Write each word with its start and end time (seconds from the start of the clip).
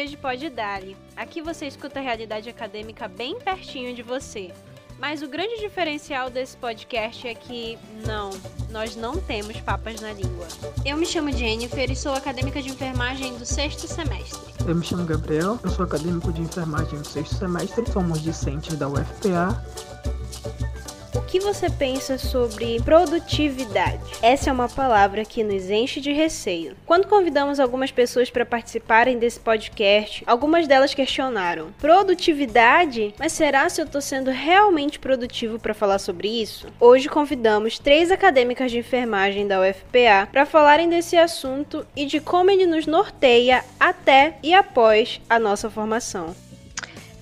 Hoje 0.00 0.06
é 0.06 0.06
dia 0.06 0.06
de 0.06 0.16
Pode 0.16 0.48
Dali. 0.48 0.96
Aqui 1.14 1.42
você 1.42 1.66
escuta 1.66 1.98
a 1.98 2.02
realidade 2.02 2.48
acadêmica 2.48 3.06
bem 3.06 3.38
pertinho 3.38 3.94
de 3.94 4.02
você. 4.02 4.50
Mas 4.98 5.22
o 5.22 5.28
grande 5.28 5.60
diferencial 5.60 6.30
desse 6.30 6.56
podcast 6.56 7.28
é 7.28 7.34
que, 7.34 7.78
não, 8.06 8.30
nós 8.70 8.96
não 8.96 9.18
temos 9.20 9.60
papas 9.60 10.00
na 10.00 10.10
língua. 10.10 10.46
Eu 10.86 10.96
me 10.96 11.04
chamo 11.04 11.30
Jennifer 11.30 11.90
e 11.90 11.94
sou 11.94 12.14
acadêmica 12.14 12.62
de 12.62 12.70
enfermagem 12.70 13.36
do 13.36 13.44
sexto 13.44 13.86
semestre. 13.86 14.54
Eu 14.66 14.74
me 14.74 14.84
chamo 14.84 15.04
Gabriel, 15.04 15.58
eu 15.62 15.70
sou 15.70 15.84
acadêmico 15.84 16.32
de 16.32 16.40
enfermagem 16.40 16.98
do 16.98 17.06
sexto 17.06 17.34
semestre, 17.34 17.90
somos 17.90 18.22
discentes 18.22 18.78
da 18.78 18.88
UFPA 18.88 19.62
que 21.30 21.38
você 21.38 21.70
pensa 21.70 22.18
sobre 22.18 22.82
produtividade? 22.82 24.02
Essa 24.20 24.50
é 24.50 24.52
uma 24.52 24.68
palavra 24.68 25.24
que 25.24 25.44
nos 25.44 25.70
enche 25.70 26.00
de 26.00 26.10
receio. 26.10 26.76
Quando 26.84 27.06
convidamos 27.06 27.60
algumas 27.60 27.92
pessoas 27.92 28.28
para 28.28 28.44
participarem 28.44 29.16
desse 29.16 29.38
podcast, 29.38 30.24
algumas 30.26 30.66
delas 30.66 30.92
questionaram: 30.92 31.72
produtividade? 31.78 33.14
Mas 33.16 33.32
será 33.32 33.68
se 33.68 33.80
eu 33.80 33.84
estou 33.84 34.00
sendo 34.00 34.32
realmente 34.32 34.98
produtivo 34.98 35.56
para 35.56 35.72
falar 35.72 36.00
sobre 36.00 36.26
isso? 36.26 36.66
Hoje 36.80 37.08
convidamos 37.08 37.78
três 37.78 38.10
acadêmicas 38.10 38.72
de 38.72 38.78
enfermagem 38.78 39.46
da 39.46 39.60
UFPA 39.60 40.28
para 40.32 40.44
falarem 40.44 40.88
desse 40.88 41.16
assunto 41.16 41.86
e 41.94 42.06
de 42.06 42.18
como 42.18 42.50
ele 42.50 42.66
nos 42.66 42.86
norteia 42.86 43.64
até 43.78 44.34
e 44.42 44.52
após 44.52 45.20
a 45.30 45.38
nossa 45.38 45.70
formação. 45.70 46.34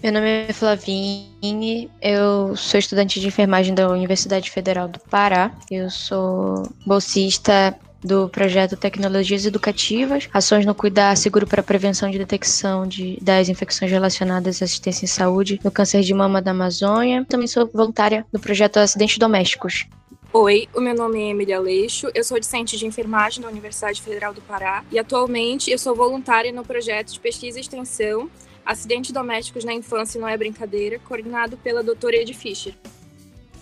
Meu 0.01 0.13
nome 0.13 0.47
é 0.49 0.53
Flavine, 0.53 1.91
eu 2.01 2.55
sou 2.55 2.79
estudante 2.79 3.19
de 3.19 3.27
enfermagem 3.27 3.75
da 3.75 3.89
Universidade 3.89 4.49
Federal 4.49 4.87
do 4.87 5.01
Pará. 5.01 5.51
Eu 5.69 5.91
sou 5.91 6.63
bolsista 6.87 7.77
do 8.01 8.29
projeto 8.29 8.77
Tecnologias 8.77 9.45
Educativas, 9.45 10.29
Ações 10.33 10.65
no 10.65 10.73
Cuidar 10.73 11.17
Seguro 11.17 11.49
para 11.49 11.65
Prevenção 11.65 12.09
de 12.09 12.17
Detecção 12.17 12.87
de, 12.87 13.19
das 13.21 13.49
Infecções 13.49 13.91
Relacionadas 13.91 14.63
à 14.63 14.67
Assistência 14.67 15.05
em 15.05 15.09
Saúde 15.09 15.59
no 15.65 15.71
Câncer 15.71 16.03
de 16.03 16.15
Mama 16.15 16.41
da 16.41 16.53
Amazônia. 16.53 17.27
Também 17.29 17.49
sou 17.49 17.67
voluntária 17.67 18.25
do 18.33 18.39
projeto 18.39 18.77
Acidentes 18.77 19.19
Domésticos. 19.19 19.87
Oi, 20.33 20.69
o 20.77 20.81
meu 20.81 20.95
nome 20.95 21.21
é 21.21 21.31
Emília 21.31 21.59
Leixo, 21.59 22.09
eu 22.15 22.23
sou 22.23 22.39
discente 22.39 22.77
de 22.77 22.87
enfermagem 22.87 23.43
da 23.43 23.49
Universidade 23.49 24.01
Federal 24.01 24.33
do 24.33 24.43
Pará 24.43 24.85
e 24.93 24.99
atualmente 24.99 25.73
eu 25.73 25.79
sou 25.79 25.97
voluntária 25.97 26.53
no 26.53 26.63
projeto 26.63 27.13
de 27.13 27.19
pesquisa 27.19 27.59
e 27.59 27.63
extensão 27.63 28.31
Acidentes 28.69 29.13
Domésticos 29.13 29.65
na 29.65 29.73
Infância 29.73 30.21
Não 30.21 30.29
é 30.29 30.37
Brincadeira, 30.37 30.99
coordenado 31.09 31.57
pela 31.57 31.83
doutora 31.83 32.17
Ed 32.17 32.35
Fischer. 32.35 32.75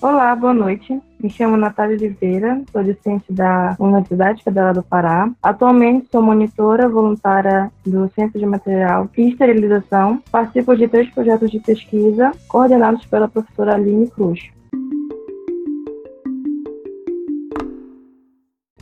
Olá, 0.02 0.34
boa 0.34 0.52
noite. 0.52 1.00
Me 1.22 1.30
chamo 1.30 1.56
Natália 1.56 1.96
Oliveira, 1.96 2.60
sou 2.72 2.82
discente 2.82 3.32
da 3.32 3.76
Universidade 3.78 4.42
Federal 4.42 4.74
do 4.74 4.82
Pará. 4.82 5.30
Atualmente 5.40 6.08
sou 6.10 6.20
monitora 6.20 6.88
voluntária 6.88 7.70
do 7.86 8.10
Centro 8.16 8.40
de 8.40 8.44
Material 8.44 9.08
e 9.16 9.28
Esterilização. 9.28 10.20
Participo 10.28 10.76
de 10.76 10.88
três 10.88 11.08
projetos 11.10 11.52
de 11.52 11.60
pesquisa 11.60 12.32
coordenados 12.48 13.06
pela 13.06 13.28
professora 13.28 13.76
Aline 13.76 14.10
Cruz. 14.10 14.50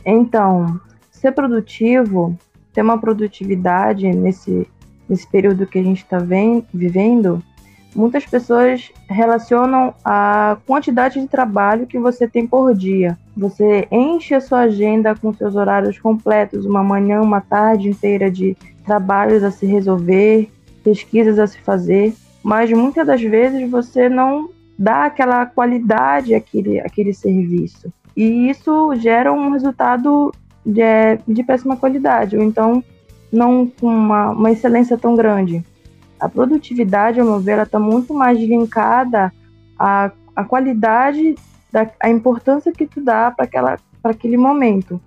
Então, 0.03 0.81
ser 1.11 1.33
produtivo, 1.33 2.35
ter 2.73 2.81
uma 2.81 2.99
produtividade 2.99 4.07
nesse 4.07 4.67
nesse 5.07 5.27
período 5.27 5.67
que 5.67 5.79
a 5.79 5.83
gente 5.83 6.03
está 6.03 6.17
vivendo, 6.73 7.43
muitas 7.95 8.25
pessoas 8.25 8.91
relacionam 9.07 9.93
a 10.03 10.57
quantidade 10.65 11.19
de 11.19 11.27
trabalho 11.27 11.87
que 11.87 11.97
você 11.97 12.27
tem 12.27 12.45
por 12.45 12.75
dia. 12.75 13.17
Você 13.35 13.87
enche 13.91 14.35
a 14.35 14.41
sua 14.41 14.61
agenda 14.61 15.15
com 15.15 15.33
seus 15.33 15.55
horários 15.55 15.97
completos, 15.97 16.65
uma 16.65 16.83
manhã, 16.83 17.21
uma 17.21 17.41
tarde 17.41 17.89
inteira 17.89 18.29
de 18.29 18.57
trabalhos 18.85 19.43
a 19.43 19.51
se 19.51 19.65
resolver, 19.65 20.51
pesquisas 20.83 21.39
a 21.39 21.47
se 21.47 21.59
fazer, 21.59 22.13
mas 22.43 22.71
muitas 22.71 23.07
das 23.07 23.21
vezes 23.21 23.69
você 23.69 24.07
não 24.07 24.49
dá 24.77 25.05
aquela 25.05 25.45
qualidade 25.45 26.35
àquele, 26.35 26.79
àquele 26.79 27.13
serviço. 27.13 27.91
E 28.15 28.49
isso 28.49 28.93
gera 28.95 29.31
um 29.33 29.51
resultado 29.51 30.31
de, 30.65 30.81
de 31.27 31.43
péssima 31.43 31.75
qualidade, 31.77 32.37
ou 32.37 32.43
então 32.43 32.83
não 33.31 33.67
com 33.67 33.87
uma, 33.87 34.31
uma 34.31 34.51
excelência 34.51 34.97
tão 34.97 35.15
grande. 35.15 35.63
A 36.19 36.29
produtividade, 36.29 37.19
ao 37.19 37.25
meu 37.25 37.39
ver, 37.39 37.59
está 37.59 37.79
muito 37.79 38.13
mais 38.13 38.39
linkada 38.39 39.31
à, 39.77 40.11
à 40.35 40.43
qualidade, 40.43 41.35
da, 41.71 41.89
à 42.01 42.09
importância 42.09 42.71
que 42.71 42.85
tu 42.85 43.01
dá 43.01 43.31
para 43.31 43.77
aquele 44.03 44.37
momento. 44.37 44.99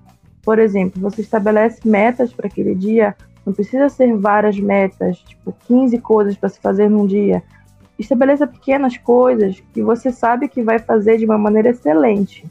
Por 0.42 0.58
exemplo, 0.58 1.00
você 1.00 1.22
estabelece 1.22 1.86
metas 1.88 2.32
para 2.32 2.46
aquele 2.46 2.74
dia, 2.74 3.16
não 3.44 3.52
precisa 3.52 3.88
ser 3.88 4.14
várias 4.16 4.58
metas, 4.58 5.18
tipo 5.18 5.54
15 5.66 5.98
coisas 5.98 6.36
para 6.36 6.50
se 6.50 6.60
fazer 6.60 6.90
num 6.90 7.06
dia. 7.06 7.42
Estabeleça 7.98 8.46
pequenas 8.46 8.96
coisas 8.98 9.62
que 9.72 9.82
você 9.82 10.12
sabe 10.12 10.48
que 10.48 10.62
vai 10.62 10.78
fazer 10.78 11.16
de 11.16 11.24
uma 11.24 11.38
maneira 11.38 11.70
excelente. 11.70 12.46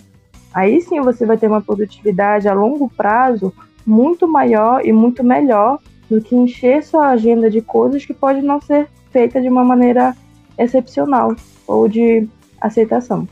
Aí 0.54 0.82
sim 0.82 1.00
você 1.02 1.26
vai 1.26 1.38
ter 1.38 1.48
uma 1.48 1.62
produtividade 1.62 2.48
a 2.48 2.54
longo 2.54 2.90
prazo 2.90 3.54
muito 3.88 4.28
maior 4.28 4.86
e 4.86 4.92
muito 4.92 5.24
melhor 5.24 5.80
do 6.10 6.22
que 6.22 6.36
encher 6.36 6.84
sua 6.84 7.08
agenda 7.08 7.50
de 7.50 7.62
coisas 7.62 8.06
que 8.06 8.14
pode 8.14 8.42
não 8.42 8.60
ser 8.60 8.90
feita 9.12 9.42
de 9.42 9.48
uma 9.48 9.64
maneira 9.64 10.14
excepcional 10.58 11.34
ou 11.66 11.88
de 11.88 12.28
aceitação. 12.60 13.28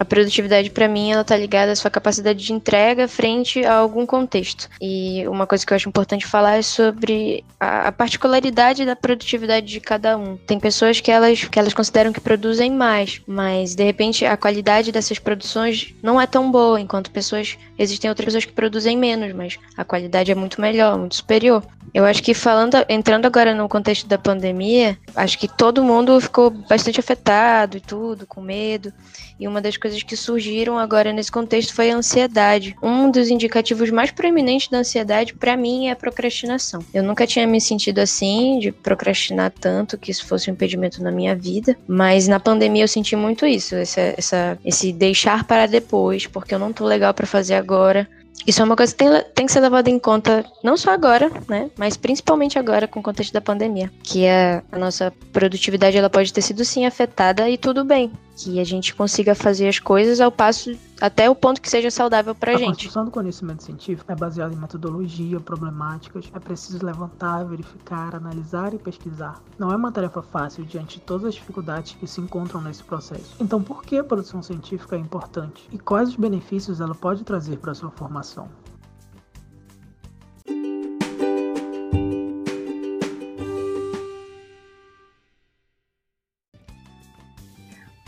A 0.00 0.04
produtividade, 0.04 0.70
para 0.70 0.88
mim, 0.88 1.12
ela 1.12 1.22
tá 1.22 1.36
ligada 1.36 1.72
à 1.72 1.76
sua 1.76 1.90
capacidade 1.90 2.42
de 2.42 2.54
entrega 2.54 3.06
frente 3.06 3.62
a 3.62 3.74
algum 3.74 4.06
contexto. 4.06 4.66
E 4.80 5.28
uma 5.28 5.46
coisa 5.46 5.66
que 5.66 5.74
eu 5.74 5.76
acho 5.76 5.90
importante 5.90 6.26
falar 6.26 6.56
é 6.56 6.62
sobre 6.62 7.44
a, 7.60 7.92
particularidade 7.92 8.86
da 8.86 8.96
produtividade 8.96 9.66
de 9.66 9.78
cada 9.78 10.16
um. 10.16 10.38
Tem 10.38 10.58
pessoas 10.58 11.02
que 11.02 11.10
elas, 11.10 11.44
que 11.44 11.58
elas 11.58 11.74
consideram 11.74 12.14
que 12.14 12.20
produzem 12.20 12.70
mais, 12.70 13.20
mas 13.26 13.74
de 13.74 13.84
repente 13.84 14.24
a 14.24 14.38
qualidade 14.38 14.90
dessas 14.90 15.18
produções 15.18 15.94
não 16.02 16.18
é 16.18 16.26
tão 16.26 16.50
boa, 16.50 16.80
enquanto 16.80 17.10
pessoas 17.10 17.58
existem 17.78 18.08
outras 18.08 18.24
pessoas 18.24 18.46
que 18.46 18.52
produzem 18.52 18.96
menos, 18.96 19.34
mas 19.34 19.58
a 19.76 19.84
qualidade 19.84 20.32
é 20.32 20.34
muito 20.34 20.62
melhor, 20.62 20.96
muito 20.96 21.16
superior. 21.16 21.62
Eu 21.92 22.04
acho 22.04 22.22
que 22.22 22.34
falando, 22.34 22.76
entrando 22.88 23.26
agora 23.26 23.54
no 23.54 23.68
contexto 23.68 24.06
da 24.06 24.16
pandemia, 24.16 24.96
acho 25.14 25.36
que 25.38 25.48
todo 25.48 25.82
mundo 25.82 26.20
ficou 26.20 26.50
bastante 26.50 27.00
afetado 27.00 27.76
e 27.76 27.80
tudo, 27.80 28.26
com 28.26 28.40
medo. 28.40 28.92
E 29.38 29.48
uma 29.48 29.60
das 29.60 29.76
coisas 29.76 29.89
que 30.02 30.16
surgiram 30.16 30.78
agora 30.78 31.12
nesse 31.12 31.30
contexto 31.30 31.74
foi 31.74 31.90
a 31.90 31.96
ansiedade. 31.96 32.76
Um 32.82 33.10
dos 33.10 33.28
indicativos 33.28 33.90
mais 33.90 34.10
proeminentes 34.10 34.68
da 34.68 34.78
ansiedade, 34.78 35.34
para 35.34 35.56
mim, 35.56 35.88
é 35.88 35.92
a 35.92 35.96
procrastinação. 35.96 36.84
Eu 36.92 37.02
nunca 37.02 37.26
tinha 37.26 37.46
me 37.46 37.60
sentido 37.60 37.98
assim, 37.98 38.58
de 38.58 38.72
procrastinar 38.72 39.52
tanto, 39.58 39.98
que 39.98 40.10
isso 40.10 40.26
fosse 40.26 40.50
um 40.50 40.54
impedimento 40.54 41.02
na 41.02 41.10
minha 41.10 41.34
vida. 41.34 41.76
Mas 41.86 42.28
na 42.28 42.40
pandemia 42.40 42.84
eu 42.84 42.88
senti 42.88 43.16
muito 43.16 43.46
isso, 43.46 43.74
essa, 43.74 44.00
essa, 44.16 44.58
esse 44.64 44.92
deixar 44.92 45.44
para 45.44 45.66
depois, 45.66 46.26
porque 46.26 46.54
eu 46.54 46.58
não 46.58 46.72
tô 46.72 46.84
legal 46.84 47.12
para 47.14 47.26
fazer 47.26 47.54
agora 47.54 48.08
isso 48.46 48.62
é 48.62 48.64
uma 48.64 48.76
coisa 48.76 48.92
que 48.92 48.98
tem, 48.98 49.08
tem 49.34 49.46
que 49.46 49.52
ser 49.52 49.60
levada 49.60 49.90
em 49.90 49.98
conta 49.98 50.44
não 50.62 50.76
só 50.76 50.90
agora, 50.90 51.30
né, 51.48 51.70
mas 51.76 51.96
principalmente 51.96 52.58
agora 52.58 52.88
com 52.88 53.00
o 53.00 53.02
contexto 53.02 53.32
da 53.32 53.40
pandemia, 53.40 53.90
que 54.02 54.26
a, 54.26 54.62
a 54.72 54.78
nossa 54.78 55.12
produtividade 55.32 55.96
ela 55.96 56.08
pode 56.08 56.32
ter 56.32 56.42
sido 56.42 56.64
sim 56.64 56.86
afetada 56.86 57.48
e 57.50 57.58
tudo 57.58 57.84
bem, 57.84 58.10
que 58.44 58.58
a 58.58 58.64
gente 58.64 58.94
consiga 58.94 59.34
fazer 59.34 59.68
as 59.68 59.78
coisas 59.78 60.20
ao 60.20 60.32
passo 60.32 60.74
até 61.00 61.28
o 61.28 61.34
ponto 61.34 61.60
que 61.60 61.68
seja 61.68 61.90
saudável 61.90 62.34
para 62.34 62.52
a 62.52 62.56
gente. 62.56 62.64
A 62.64 62.72
construção 62.72 63.04
do 63.04 63.10
conhecimento 63.10 63.62
científico 63.62 64.10
é 64.10 64.14
baseada 64.14 64.54
em 64.54 64.56
metodologia, 64.56 65.38
problemáticas, 65.40 66.26
é 66.32 66.38
preciso 66.38 66.84
levantar, 66.84 67.44
verificar, 67.44 68.14
analisar 68.14 68.74
e 68.74 68.78
pesquisar. 68.78 69.42
Não 69.58 69.70
é 69.70 69.76
uma 69.76 69.92
tarefa 69.92 70.22
fácil 70.22 70.64
diante 70.64 70.98
de 70.98 71.04
todas 71.04 71.26
as 71.26 71.34
dificuldades 71.34 71.92
que 71.92 72.06
se 72.06 72.20
encontram 72.20 72.60
nesse 72.60 72.82
processo. 72.82 73.34
Então, 73.40 73.62
por 73.62 73.82
que 73.82 73.98
a 73.98 74.04
produção 74.04 74.42
científica 74.42 74.96
é 74.96 74.98
importante? 74.98 75.68
E 75.72 75.78
quais 75.78 76.10
os 76.10 76.16
benefícios 76.16 76.80
ela 76.80 76.94
pode 76.94 77.24
trazer 77.24 77.58
para 77.58 77.72
a 77.72 77.74
sua 77.74 77.90
formação? 77.90 78.48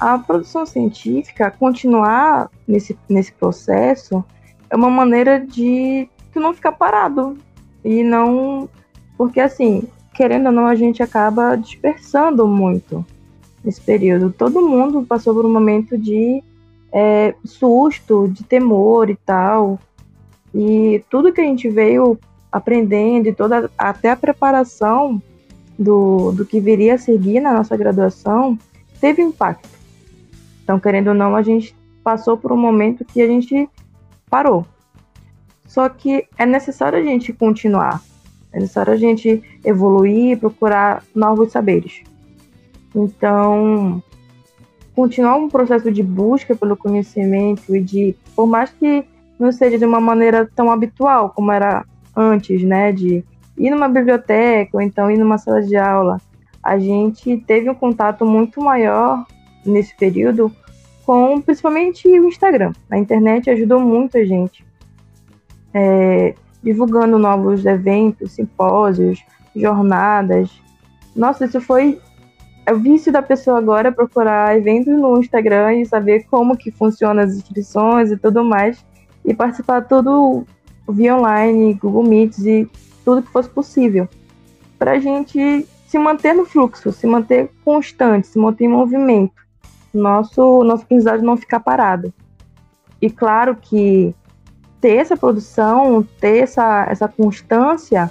A 0.02 0.18
produção 0.18 0.66
científica, 0.66 1.48
continuar 1.48 2.50
nesse, 2.66 2.98
nesse 3.08 3.32
processo, 3.32 4.24
é 4.68 4.74
uma 4.74 4.90
maneira 4.90 5.38
de 5.38 6.08
tu 6.32 6.40
não 6.40 6.52
ficar 6.52 6.72
parado. 6.72 7.38
E 7.84 8.02
não. 8.02 8.68
Porque, 9.16 9.38
assim, 9.38 9.84
querendo 10.12 10.46
ou 10.46 10.52
não, 10.52 10.66
a 10.66 10.74
gente 10.74 11.04
acaba 11.04 11.54
dispersando 11.54 12.48
muito 12.48 13.06
nesse 13.64 13.80
período. 13.80 14.34
Todo 14.36 14.68
mundo 14.68 15.06
passou 15.06 15.32
por 15.34 15.46
um 15.46 15.52
momento 15.52 15.96
de 15.96 16.42
é, 16.92 17.36
susto, 17.44 18.26
de 18.26 18.42
temor 18.42 19.08
e 19.08 19.14
tal. 19.14 19.78
E 20.52 21.04
tudo 21.08 21.32
que 21.32 21.40
a 21.40 21.44
gente 21.44 21.68
veio 21.68 22.18
aprendendo 22.50 23.28
e 23.28 23.32
toda 23.32 23.70
até 23.78 24.10
a 24.10 24.16
preparação 24.16 25.22
do, 25.78 26.32
do 26.32 26.44
que 26.44 26.58
viria 26.58 26.94
a 26.94 26.98
seguir 26.98 27.38
na 27.38 27.52
nossa 27.52 27.76
graduação 27.76 28.58
teve 29.00 29.22
impacto. 29.22 29.81
Então, 30.62 30.78
querendo 30.78 31.08
ou 31.08 31.14
não, 31.14 31.34
a 31.34 31.42
gente 31.42 31.74
passou 32.02 32.36
por 32.36 32.52
um 32.52 32.56
momento 32.56 33.04
que 33.04 33.20
a 33.20 33.26
gente 33.26 33.68
parou. 34.28 34.66
Só 35.66 35.88
que 35.88 36.26
é 36.36 36.44
necessário 36.44 36.98
a 36.98 37.02
gente 37.02 37.32
continuar. 37.32 38.00
É 38.52 38.60
necessário 38.60 38.92
a 38.92 38.96
gente 38.96 39.42
evoluir 39.64 40.32
e 40.32 40.36
procurar 40.36 41.02
novos 41.14 41.52
saberes. 41.52 42.02
Então, 42.94 44.02
continuar 44.94 45.36
um 45.36 45.48
processo 45.48 45.90
de 45.90 46.02
busca 46.02 46.54
pelo 46.54 46.76
conhecimento 46.76 47.74
e 47.74 47.80
de, 47.80 48.14
por 48.36 48.46
mais 48.46 48.70
que 48.70 49.04
não 49.38 49.50
seja 49.50 49.78
de 49.78 49.84
uma 49.84 50.00
maneira 50.00 50.48
tão 50.54 50.70
habitual 50.70 51.30
como 51.30 51.50
era 51.50 51.84
antes, 52.14 52.62
né, 52.62 52.92
de 52.92 53.24
ir 53.56 53.70
numa 53.70 53.88
biblioteca 53.88 54.70
ou 54.74 54.80
então 54.82 55.10
ir 55.10 55.18
numa 55.18 55.38
sala 55.38 55.62
de 55.62 55.76
aula, 55.76 56.20
a 56.62 56.78
gente 56.78 57.38
teve 57.38 57.68
um 57.68 57.74
contato 57.74 58.24
muito 58.24 58.60
maior 58.60 59.26
nesse 59.64 59.96
período 59.96 60.52
com 61.04 61.40
principalmente 61.40 62.08
o 62.08 62.28
Instagram. 62.28 62.72
A 62.90 62.98
internet 62.98 63.50
ajudou 63.50 63.80
muito 63.80 64.16
a 64.16 64.24
gente, 64.24 64.64
é, 65.74 66.34
divulgando 66.62 67.18
novos 67.18 67.66
eventos, 67.66 68.32
simpósios, 68.32 69.24
jornadas. 69.54 70.50
Nossa, 71.14 71.44
isso 71.44 71.60
foi 71.60 72.00
é 72.64 72.72
o 72.72 72.78
vício 72.78 73.12
da 73.12 73.20
pessoa 73.20 73.58
agora 73.58 73.90
procurar 73.90 74.56
eventos 74.56 74.96
no 74.96 75.18
Instagram 75.18 75.80
e 75.80 75.86
saber 75.86 76.24
como 76.30 76.56
que 76.56 76.70
funciona 76.70 77.24
as 77.24 77.34
inscrições 77.34 78.12
e 78.12 78.16
tudo 78.16 78.44
mais 78.44 78.84
e 79.24 79.34
participar 79.34 79.82
tudo 79.82 80.46
via 80.88 81.16
online, 81.16 81.74
Google 81.74 82.04
Meets 82.04 82.38
e 82.46 82.70
tudo 83.04 83.22
que 83.22 83.32
fosse 83.32 83.48
possível 83.48 84.08
para 84.78 84.92
a 84.92 84.98
gente 85.00 85.66
se 85.86 85.98
manter 85.98 86.34
no 86.34 86.46
fluxo, 86.46 86.92
se 86.92 87.06
manter 87.06 87.50
constante, 87.64 88.28
se 88.28 88.38
manter 88.38 88.64
em 88.64 88.68
movimento 88.68 89.41
nosso, 89.92 90.62
nosso 90.64 90.84
aprendizado 90.84 91.22
não 91.22 91.36
ficar 91.36 91.60
parado. 91.60 92.12
E 93.00 93.10
claro 93.10 93.56
que 93.56 94.14
ter 94.80 94.96
essa 94.96 95.16
produção, 95.16 96.06
ter 96.20 96.38
essa, 96.38 96.86
essa 96.88 97.08
constância, 97.08 98.10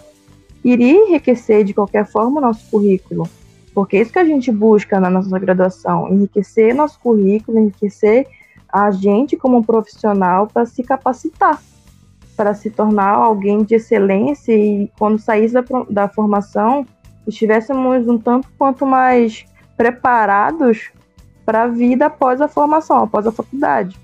iria 0.64 0.92
enriquecer 0.92 1.64
de 1.64 1.74
qualquer 1.74 2.06
forma 2.06 2.40
o 2.40 2.42
nosso 2.42 2.70
currículo. 2.70 3.28
Porque 3.74 3.98
é 3.98 4.02
isso 4.02 4.12
que 4.12 4.20
a 4.20 4.26
gente 4.26 4.52
busca 4.52 5.00
na 5.00 5.10
nossa 5.10 5.38
graduação, 5.40 6.10
enriquecer 6.10 6.76
nosso 6.76 7.00
currículo, 7.00 7.60
enriquecer 7.60 8.28
a 8.72 8.92
gente 8.92 9.36
como 9.36 9.64
profissional 9.64 10.48
para 10.48 10.66
se 10.66 10.84
capacitar, 10.84 11.62
para 12.36 12.54
se 12.54 12.70
tornar 12.70 13.16
alguém 13.16 13.64
de 13.64 13.76
excelência 13.76 14.54
e 14.54 14.90
quando 14.98 15.20
saísse 15.20 15.54
da, 15.54 15.64
da 15.90 16.08
formação, 16.08 16.86
estivéssemos 17.28 18.08
um 18.08 18.18
tanto 18.18 18.48
quanto 18.58 18.86
mais 18.86 19.46
preparados 19.76 20.92
para 21.46 21.64
a 21.64 21.68
vida 21.68 22.08
após 22.08 22.42
a 22.42 22.48
formação, 22.48 22.98
após 22.98 23.26
a 23.28 23.32
faculdade. 23.32 24.00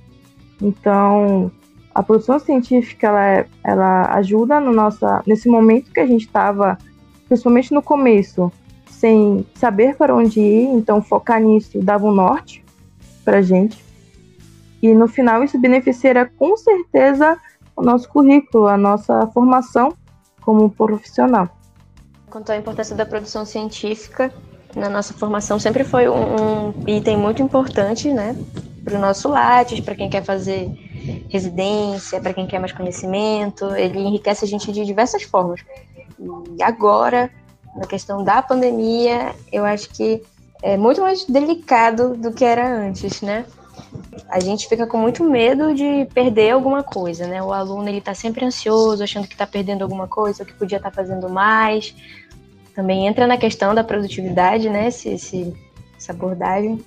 Então, 0.62 1.52
a 1.94 2.04
produção 2.04 2.40
científica 2.40 3.08
ela, 3.08 3.28
é, 3.28 3.48
ela 3.64 4.04
ajuda 4.16 4.60
no 4.60 4.72
nossa, 4.72 5.22
nesse 5.26 5.50
momento 5.50 5.92
que 5.92 6.00
a 6.00 6.06
gente 6.06 6.26
estava, 6.26 6.78
principalmente 7.28 7.74
no 7.74 7.82
começo, 7.82 8.52
sem 8.88 9.46
saber 9.56 9.96
para 9.96 10.16
onde 10.16 10.40
ir, 10.40 10.68
então 10.68 11.02
focar 11.02 11.42
nisso 11.42 11.80
dava 11.80 12.06
um 12.06 12.12
norte 12.12 12.64
para 13.24 13.42
gente. 13.42 13.84
E 14.82 14.94
no 14.94 15.08
final 15.08 15.44
isso 15.44 15.60
beneficiaria 15.60 16.26
com 16.38 16.56
certeza 16.56 17.38
o 17.76 17.82
nosso 17.82 18.10
currículo, 18.10 18.68
a 18.68 18.78
nossa 18.78 19.28
formação 19.28 19.94
como 20.42 20.70
profissional. 20.70 21.50
Quanto 22.30 22.52
à 22.52 22.58
importância 22.58 22.96
da 22.96 23.06
produção 23.06 23.46
científica, 23.46 24.34
na 24.78 24.90
nossa 24.90 25.14
formação 25.14 25.60
sempre 25.60 25.84
foi 25.84 26.08
um, 26.08 26.68
um 26.68 26.74
item 26.88 27.18
muito 27.18 27.42
importante, 27.42 28.14
né? 28.14 28.36
Para 28.84 28.98
o 28.98 29.02
nosso 29.02 29.28
Lattes, 29.28 29.80
para 29.80 29.96
quem 29.96 30.10
quer 30.10 30.24
fazer 30.24 30.70
residência, 31.30 32.22
para 32.22 32.34
quem 32.34 32.48
quer 32.48 32.60
mais 32.60 32.72
conhecimento, 32.72 33.76
ele 33.76 34.00
enriquece 34.00 34.46
a 34.46 34.48
gente 34.48 34.72
de 34.72 34.86
diversas 34.86 35.24
formas. 35.24 35.62
E 36.58 36.64
agora, 36.64 37.30
na 37.76 37.86
questão 37.86 38.24
da 38.24 38.42
pandemia, 38.42 39.36
eu 39.52 39.66
acho 39.66 39.90
que 39.90 40.22
é 40.62 40.78
muito 40.78 41.02
mais 41.02 41.26
delicado 41.26 42.16
do 42.16 42.32
que 42.32 42.44
era 42.44 42.68
antes, 42.68 43.22
né? 43.22 43.46
A 44.30 44.40
gente 44.40 44.68
fica 44.68 44.88
com 44.88 44.98
muito 44.98 45.24
medo 45.24 45.74
de 45.74 46.08
perder 46.14 46.52
alguma 46.52 46.84
coisa, 46.84 47.28
né? 47.28 47.42
O 47.42 47.54
aluno 47.54 47.88
ele 47.88 48.00
está 48.00 48.14
sempre 48.14 48.44
ansioso, 48.44 49.04
achando 49.04 49.28
que 49.28 49.34
está 49.34 49.46
perdendo 49.46 49.84
alguma 49.84 50.08
coisa, 50.08 50.44
que 50.44 50.54
podia 50.54 50.78
estar 50.78 50.90
tá 50.90 50.96
fazendo 50.96 51.30
mais, 51.30 51.96
também 52.78 53.08
entra 53.08 53.26
na 53.26 53.38
questão 53.38 53.74
da 53.74 53.84
produtividade, 53.84 54.70
né? 54.70 54.90
Esse, 54.90 55.10
esse 55.10 55.52
essa 55.98 56.12
abordagem. 56.12 56.80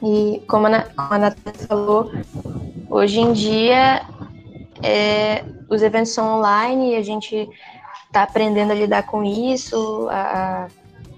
E 0.00 0.40
como 0.46 0.68
a, 0.68 0.82
como 0.82 1.14
a 1.14 1.18
Natália 1.18 1.66
falou, 1.66 2.12
hoje 2.88 3.18
em 3.18 3.32
dia 3.32 4.06
é, 4.80 5.44
os 5.68 5.82
eventos 5.82 6.12
são 6.12 6.38
online 6.38 6.92
e 6.92 6.96
a 6.96 7.02
gente 7.02 7.48
está 8.06 8.22
aprendendo 8.22 8.70
a 8.70 8.74
lidar 8.74 9.02
com 9.02 9.24
isso, 9.24 10.08
a, 10.10 10.20
a, 10.20 10.68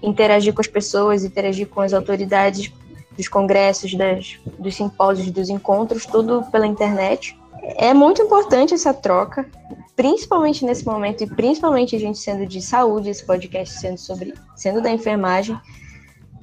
interagir 0.01 0.55
com 0.55 0.61
as 0.61 0.67
pessoas, 0.67 1.23
interagir 1.23 1.67
com 1.67 1.79
as 1.79 1.93
autoridades 1.93 2.73
dos 3.15 3.27
congressos, 3.27 3.93
das, 3.93 4.39
dos 4.57 4.73
simpósios, 4.73 5.29
dos 5.29 5.49
encontros, 5.49 6.07
tudo 6.07 6.43
pela 6.51 6.65
internet. 6.65 7.39
É 7.77 7.93
muito 7.93 8.23
importante 8.23 8.73
essa 8.73 8.91
troca, 8.91 9.47
principalmente 9.95 10.65
nesse 10.65 10.85
momento, 10.85 11.23
e 11.23 11.27
principalmente 11.27 11.95
a 11.95 11.99
gente 11.99 12.17
sendo 12.17 12.45
de 12.45 12.61
saúde, 12.61 13.09
esse 13.09 13.25
podcast 13.25 13.79
sendo 13.79 13.97
sobre 13.97 14.33
sendo 14.55 14.81
da 14.81 14.91
enfermagem, 14.91 15.57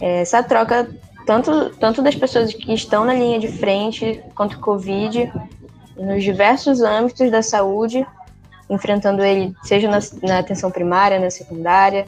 é, 0.01 0.21
essa 0.21 0.43
troca 0.43 0.89
tanto, 1.27 1.71
tanto 1.77 2.03
das 2.03 2.15
pessoas 2.15 2.53
que 2.53 2.73
estão 2.73 3.05
na 3.05 3.15
linha 3.15 3.39
de 3.39 3.49
frente 3.49 4.23
contra 4.35 4.57
o 4.57 4.61
Covid, 4.61 5.33
nos 5.97 6.23
diversos 6.23 6.81
âmbitos 6.81 7.31
da 7.31 7.43
saúde, 7.43 8.07
enfrentando 8.69 9.23
ele, 9.23 9.55
seja 9.63 9.89
na, 9.89 9.99
na 10.23 10.39
atenção 10.39 10.71
primária, 10.71 11.19
na 11.19 11.31
secundária, 11.31 12.07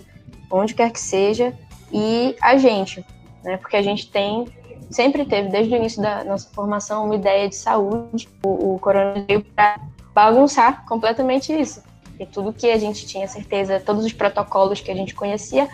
onde 0.50 0.74
quer 0.74 0.90
que 0.90 1.00
seja, 1.00 1.52
e 1.92 2.34
a 2.40 2.56
gente, 2.56 3.04
né? 3.44 3.56
Porque 3.58 3.76
a 3.76 3.82
gente 3.82 4.10
tem, 4.10 4.46
sempre 4.90 5.24
teve, 5.24 5.48
desde 5.48 5.74
o 5.74 5.76
início 5.76 6.00
da 6.00 6.24
nossa 6.24 6.48
formação, 6.50 7.04
uma 7.04 7.16
ideia 7.16 7.48
de 7.48 7.56
saúde. 7.56 8.28
O, 8.42 8.74
o 8.74 8.78
coronavírus 8.78 9.26
veio 9.26 9.44
para 9.44 9.80
bagunçar 10.14 10.84
completamente 10.86 11.52
isso. 11.52 11.82
E 12.18 12.26
tudo 12.26 12.52
que 12.52 12.70
a 12.70 12.78
gente 12.78 13.06
tinha 13.06 13.26
certeza, 13.26 13.80
todos 13.80 14.04
os 14.04 14.12
protocolos 14.12 14.81
que 14.81 14.90
a 14.90 14.94
gente 14.94 15.14
conhecia, 15.14 15.69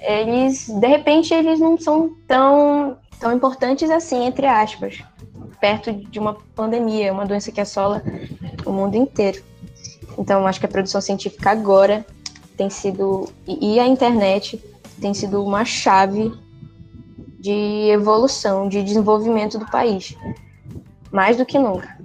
eles, 0.00 0.68
de 0.68 0.86
repente, 0.86 1.32
eles 1.34 1.60
não 1.60 1.78
são 1.78 2.16
tão, 2.26 2.96
tão 3.18 3.32
importantes 3.32 3.90
assim, 3.90 4.24
entre 4.24 4.46
aspas, 4.46 5.02
perto 5.60 5.92
de 5.92 6.18
uma 6.18 6.34
pandemia, 6.54 7.12
uma 7.12 7.26
doença 7.26 7.52
que 7.52 7.60
assola 7.60 8.02
o 8.64 8.72
mundo 8.72 8.96
inteiro. 8.96 9.42
Então, 10.18 10.46
acho 10.46 10.58
que 10.58 10.66
a 10.66 10.68
produção 10.68 11.00
científica 11.00 11.50
agora 11.50 12.04
tem 12.56 12.68
sido, 12.68 13.28
e 13.46 13.78
a 13.78 13.86
internet 13.86 14.62
tem 15.00 15.14
sido 15.14 15.44
uma 15.44 15.64
chave 15.64 16.32
de 17.38 17.90
evolução, 17.90 18.68
de 18.68 18.82
desenvolvimento 18.82 19.58
do 19.58 19.64
país, 19.66 20.14
mais 21.10 21.38
do 21.38 21.46
que 21.46 21.58
nunca. 21.58 21.96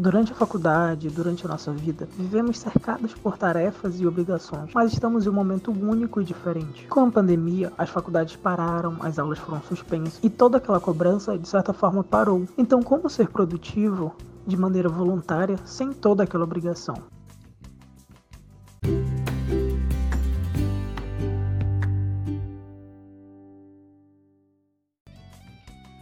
Durante 0.00 0.30
a 0.30 0.34
faculdade, 0.36 1.10
durante 1.10 1.44
a 1.44 1.48
nossa 1.48 1.72
vida, 1.72 2.08
vivemos 2.16 2.60
cercados 2.60 3.14
por 3.14 3.36
tarefas 3.36 3.98
e 3.98 4.06
obrigações, 4.06 4.70
mas 4.72 4.92
estamos 4.92 5.26
em 5.26 5.28
um 5.28 5.32
momento 5.32 5.72
único 5.72 6.20
e 6.20 6.24
diferente. 6.24 6.86
Com 6.86 7.06
a 7.06 7.10
pandemia, 7.10 7.72
as 7.76 7.90
faculdades 7.90 8.36
pararam, 8.36 8.96
as 9.00 9.18
aulas 9.18 9.40
foram 9.40 9.60
suspensas 9.62 10.20
e 10.22 10.30
toda 10.30 10.58
aquela 10.58 10.78
cobrança, 10.78 11.36
de 11.36 11.48
certa 11.48 11.72
forma, 11.72 12.04
parou. 12.04 12.46
Então, 12.56 12.80
como 12.80 13.10
ser 13.10 13.28
produtivo 13.28 14.14
de 14.46 14.56
maneira 14.56 14.88
voluntária 14.88 15.58
sem 15.64 15.92
toda 15.92 16.22
aquela 16.22 16.44
obrigação? 16.44 16.94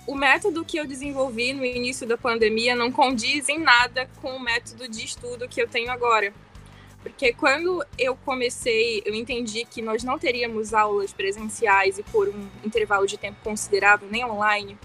O 0.07 0.15
método 0.15 0.65
que 0.65 0.77
eu 0.77 0.87
desenvolvi 0.87 1.53
no 1.53 1.65
início 1.65 2.07
da 2.07 2.17
pandemia 2.17 2.77
não 2.77 2.93
condiz 2.93 3.49
em 3.49 3.59
nada 3.59 4.09
com 4.23 4.37
o 4.37 4.41
método 4.41 4.89
de 4.89 5.05
estudo 5.05 5.49
que 5.49 5.61
eu 5.61 5.67
tenho 5.67 5.91
agora. 5.91 6.33
Porque 7.03 7.33
quando 7.33 7.85
eu 7.99 8.17
comecei, 8.17 9.03
eu 9.05 9.15
entendi 9.15 9.65
que 9.65 9.83
nós 9.83 10.05
não 10.05 10.19
teríamos 10.19 10.73
aulas 10.73 11.13
presenciais 11.13 11.99
e 11.99 12.03
por 12.05 12.29
um 12.29 12.49
intervalo 12.65 13.07
de 13.07 13.17
tempo 13.17 13.39
considerável, 13.43 14.09
nem 14.11 14.25
online. 14.25 14.79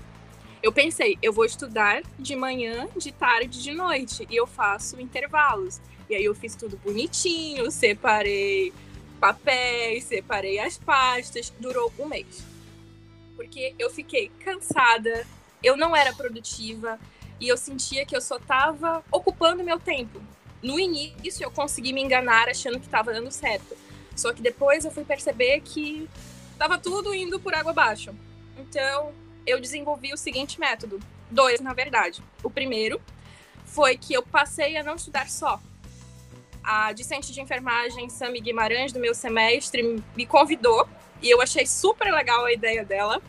Eu 0.62 0.72
pensei, 0.72 1.18
eu 1.22 1.34
vou 1.34 1.46
estudar 1.46 2.04
de 2.18 2.36
manhã, 2.36 2.88
de 2.96 3.12
tarde, 3.12 3.62
de 3.62 3.72
noite, 3.72 4.28
e 4.30 4.36
eu 4.36 4.46
faço 4.46 5.00
intervalos. 5.00 5.80
E 6.10 6.16
aí 6.16 6.26
eu 6.26 6.36
fiz 6.36 6.56
tudo 6.56 6.78
bonitinho, 6.78 7.72
separei 7.72 8.74
papéis, 9.20 10.04
separei 10.04 10.60
as 10.60 10.78
pastas, 10.78 11.54
durou 11.60 11.92
um 11.98 12.08
mês 12.08 12.52
porque 13.42 13.74
eu 13.80 13.90
fiquei 13.90 14.32
cansada, 14.46 15.26
eu 15.64 15.76
não 15.76 15.96
era 15.96 16.14
produtiva 16.14 17.00
e 17.40 17.48
eu 17.48 17.58
sentia 17.58 18.06
que 18.06 18.16
eu 18.16 18.22
só 18.22 18.38
estava 18.38 19.04
ocupando 19.12 19.64
meu 19.64 19.80
tempo. 19.80 20.22
No 20.62 20.80
início 20.80 21.44
eu 21.44 21.50
consegui 21.50 21.92
me 21.92 22.04
enganar 22.04 22.48
achando 22.48 22.80
que 22.80 22.86
estava 22.86 23.12
dando 23.12 23.32
certo, 23.32 23.76
só 24.16 24.32
que 24.32 24.44
depois 24.44 24.86
eu 24.86 24.92
fui 24.92 25.04
perceber 25.04 25.62
que 25.62 26.08
estava 26.54 26.78
tudo 26.78 27.16
indo 27.16 27.40
por 27.40 27.56
água 27.56 27.72
abaixo. 27.72 28.14
Então 28.56 29.12
eu 29.44 29.60
desenvolvi 29.60 30.14
o 30.14 30.18
seguinte 30.18 30.60
método, 30.60 31.00
dois 31.32 31.60
na 31.60 31.74
verdade. 31.74 32.22
O 32.44 32.50
primeiro 32.50 33.02
foi 33.66 33.98
que 33.98 34.14
eu 34.14 34.22
passei 34.22 34.78
a 34.78 34.84
não 34.84 34.96
estudar 34.96 35.28
só. 35.28 35.60
a 36.64 36.94
discente 36.94 37.34
de 37.34 37.42
enfermagem 37.42 38.08
Sami 38.08 38.40
Guimarães, 38.40 38.92
do 38.94 39.00
meu 39.00 39.16
semestre, 39.16 40.00
me 40.16 40.28
convidou 40.28 40.88
e 41.22 41.30
eu 41.30 41.42
achei 41.42 41.66
super 41.66 42.12
legal 42.12 42.46
a 42.46 42.54
ideia 42.54 42.84
dela 42.84 43.22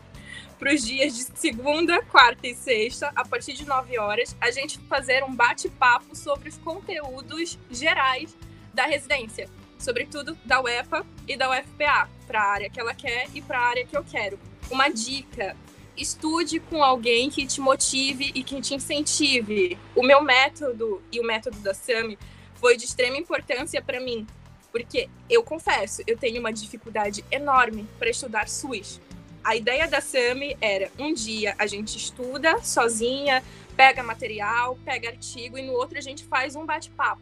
para 0.63 0.73
os 0.73 0.85
dias 0.85 1.13
de 1.13 1.23
segunda, 1.37 2.01
quarta 2.03 2.47
e 2.47 2.55
sexta, 2.55 3.11
a 3.15 3.25
partir 3.25 3.51
de 3.51 3.65
9 3.65 3.99
horas, 3.99 4.33
a 4.39 4.49
gente 4.49 4.79
fazer 4.87 5.21
um 5.21 5.35
bate-papo 5.35 6.15
sobre 6.15 6.47
os 6.47 6.57
conteúdos 6.57 7.59
gerais 7.69 8.33
da 8.73 8.85
residência, 8.85 9.49
sobretudo 9.77 10.37
da 10.45 10.61
UEPA 10.61 11.05
e 11.27 11.35
da 11.35 11.49
UFPA, 11.49 12.09
para 12.25 12.41
a 12.41 12.49
área 12.49 12.69
que 12.69 12.79
ela 12.79 12.93
quer 12.93 13.27
e 13.33 13.41
para 13.41 13.59
a 13.59 13.67
área 13.67 13.85
que 13.85 13.97
eu 13.97 14.05
quero. 14.05 14.39
Uma 14.71 14.87
dica: 14.87 15.53
estude 15.97 16.61
com 16.61 16.81
alguém 16.81 17.29
que 17.29 17.45
te 17.45 17.59
motive 17.59 18.31
e 18.33 18.41
que 18.41 18.61
te 18.61 18.73
incentive. 18.73 19.77
O 19.93 20.01
meu 20.01 20.21
método 20.21 21.03
e 21.11 21.19
o 21.19 21.25
método 21.25 21.59
da 21.59 21.73
Sami 21.73 22.17
foi 22.55 22.77
de 22.77 22.85
extrema 22.85 23.17
importância 23.17 23.81
para 23.81 23.99
mim, 23.99 24.25
porque 24.73 25.07
eu 25.29 25.43
confesso, 25.43 26.01
eu 26.07 26.17
tenho 26.17 26.39
uma 26.39 26.51
dificuldade 26.51 27.23
enorme 27.31 27.87
para 27.99 28.09
estudar 28.09 28.49
SUS. 28.49 28.99
A 29.43 29.55
ideia 29.55 29.87
da 29.87 30.01
Sami 30.01 30.57
era 30.59 30.89
um 30.97 31.13
dia 31.13 31.53
a 31.59 31.67
gente 31.67 31.95
estuda 31.95 32.59
sozinha, 32.63 33.43
pega 33.77 34.01
material, 34.01 34.75
pega 34.83 35.09
artigo 35.09 35.59
e 35.59 35.61
no 35.61 35.73
outro 35.73 35.99
a 35.99 36.01
gente 36.01 36.23
faz 36.23 36.55
um 36.55 36.65
bate-papo. 36.65 37.21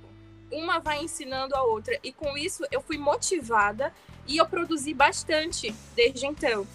Uma 0.49 0.79
vai 0.79 1.03
ensinando 1.03 1.53
a 1.53 1.63
outra 1.63 1.99
e 2.01 2.13
com 2.13 2.37
isso 2.37 2.63
eu 2.71 2.81
fui 2.81 2.97
motivada 2.97 3.93
e 4.25 4.37
eu 4.37 4.45
produzi 4.45 4.93
bastante 4.93 5.75
desde 5.93 6.25
então. 6.25 6.65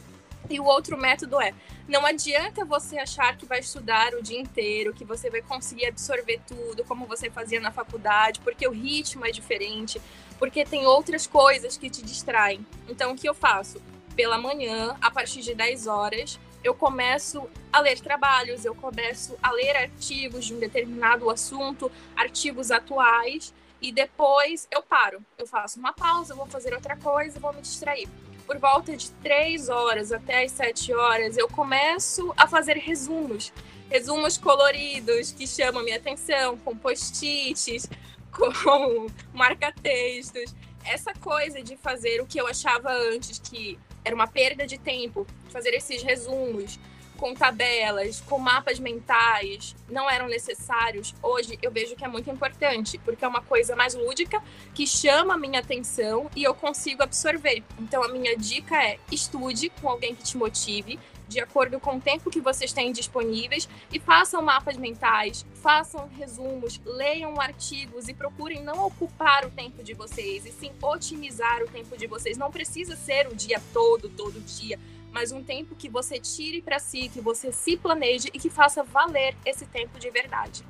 E 0.48 0.60
o 0.60 0.64
outro 0.64 0.96
método 0.96 1.40
é: 1.40 1.52
não 1.88 2.04
adianta 2.04 2.64
você 2.64 2.98
achar 2.98 3.36
que 3.36 3.46
vai 3.46 3.60
estudar 3.60 4.14
o 4.14 4.22
dia 4.22 4.40
inteiro, 4.40 4.94
que 4.94 5.04
você 5.04 5.30
vai 5.30 5.42
conseguir 5.42 5.86
absorver 5.86 6.40
tudo 6.46 6.84
como 6.84 7.06
você 7.06 7.30
fazia 7.30 7.60
na 7.60 7.70
faculdade, 7.70 8.40
porque 8.40 8.66
o 8.66 8.72
ritmo 8.72 9.24
é 9.24 9.30
diferente, 9.30 10.00
porque 10.38 10.64
tem 10.64 10.86
outras 10.86 11.26
coisas 11.26 11.76
que 11.76 11.90
te 11.90 12.02
distraem. 12.02 12.64
Então, 12.88 13.12
o 13.12 13.16
que 13.16 13.28
eu 13.28 13.34
faço? 13.34 13.80
Pela 14.14 14.38
manhã, 14.38 14.96
a 15.00 15.10
partir 15.10 15.42
de 15.42 15.54
10 15.54 15.86
horas, 15.86 16.40
eu 16.64 16.74
começo 16.74 17.48
a 17.72 17.80
ler 17.80 18.00
trabalhos, 18.00 18.64
eu 18.64 18.74
começo 18.74 19.36
a 19.42 19.52
ler 19.52 19.76
artigos 19.76 20.46
de 20.46 20.54
um 20.54 20.58
determinado 20.58 21.28
assunto, 21.28 21.92
artigos 22.16 22.70
atuais, 22.70 23.52
e 23.80 23.92
depois 23.92 24.66
eu 24.70 24.82
paro. 24.82 25.22
Eu 25.36 25.46
faço 25.46 25.78
uma 25.78 25.92
pausa, 25.92 26.34
vou 26.34 26.46
fazer 26.46 26.72
outra 26.72 26.96
coisa, 26.96 27.38
vou 27.38 27.52
me 27.52 27.60
distrair 27.60 28.08
por 28.46 28.58
volta 28.58 28.96
de 28.96 29.10
três 29.10 29.68
horas 29.68 30.12
até 30.12 30.44
as 30.44 30.52
sete 30.52 30.94
horas, 30.94 31.36
eu 31.36 31.48
começo 31.48 32.32
a 32.36 32.46
fazer 32.46 32.76
resumos. 32.76 33.52
Resumos 33.90 34.38
coloridos 34.38 35.32
que 35.32 35.46
chamam 35.46 35.82
minha 35.82 35.96
atenção, 35.96 36.56
com 36.58 36.76
post-its, 36.76 37.88
com 38.30 39.06
marca-textos. 39.34 40.54
Essa 40.84 41.12
coisa 41.14 41.62
de 41.62 41.76
fazer 41.76 42.20
o 42.20 42.26
que 42.26 42.40
eu 42.40 42.46
achava 42.46 42.90
antes 42.92 43.38
que 43.38 43.78
era 44.04 44.14
uma 44.14 44.28
perda 44.28 44.66
de 44.66 44.78
tempo, 44.78 45.26
fazer 45.50 45.70
esses 45.70 46.02
resumos, 46.02 46.78
com 47.16 47.34
tabelas, 47.34 48.20
com 48.20 48.38
mapas 48.38 48.78
mentais, 48.78 49.74
não 49.88 50.08
eram 50.08 50.28
necessários, 50.28 51.14
hoje 51.22 51.58
eu 51.62 51.70
vejo 51.70 51.96
que 51.96 52.04
é 52.04 52.08
muito 52.08 52.30
importante, 52.30 52.98
porque 52.98 53.24
é 53.24 53.28
uma 53.28 53.42
coisa 53.42 53.74
mais 53.74 53.94
lúdica 53.94 54.42
que 54.74 54.86
chama 54.86 55.34
a 55.34 55.38
minha 55.38 55.60
atenção 55.60 56.30
e 56.36 56.44
eu 56.44 56.54
consigo 56.54 57.02
absorver. 57.02 57.62
Então 57.78 58.02
a 58.02 58.08
minha 58.08 58.36
dica 58.36 58.76
é: 58.82 58.98
estude 59.10 59.70
com 59.80 59.88
alguém 59.88 60.14
que 60.14 60.22
te 60.22 60.36
motive, 60.36 60.98
de 61.28 61.40
acordo 61.40 61.80
com 61.80 61.96
o 61.96 62.00
tempo 62.00 62.30
que 62.30 62.40
vocês 62.40 62.72
têm 62.72 62.92
disponíveis 62.92 63.68
e 63.92 63.98
façam 63.98 64.40
mapas 64.42 64.76
mentais, 64.76 65.44
façam 65.54 66.08
resumos, 66.16 66.80
leiam 66.84 67.40
artigos 67.40 68.08
e 68.08 68.14
procurem 68.14 68.62
não 68.62 68.86
ocupar 68.86 69.44
o 69.44 69.50
tempo 69.50 69.82
de 69.82 69.94
vocês, 69.94 70.46
e 70.46 70.52
sim 70.52 70.70
otimizar 70.80 71.62
o 71.62 71.68
tempo 71.68 71.96
de 71.96 72.06
vocês. 72.06 72.38
Não 72.38 72.50
precisa 72.50 72.94
ser 72.94 73.26
o 73.26 73.34
dia 73.34 73.60
todo, 73.72 74.08
todo 74.08 74.40
dia 74.40 74.78
mas 75.16 75.32
um 75.32 75.42
tempo 75.42 75.74
que 75.74 75.88
você 75.88 76.20
tire 76.20 76.60
para 76.60 76.78
si, 76.78 77.08
que 77.08 77.22
você 77.22 77.50
se 77.50 77.74
planeje 77.74 78.28
e 78.34 78.38
que 78.38 78.50
faça 78.50 78.82
valer 78.82 79.34
esse 79.46 79.64
tempo 79.64 79.98
de 79.98 80.10
verdade. 80.10 80.62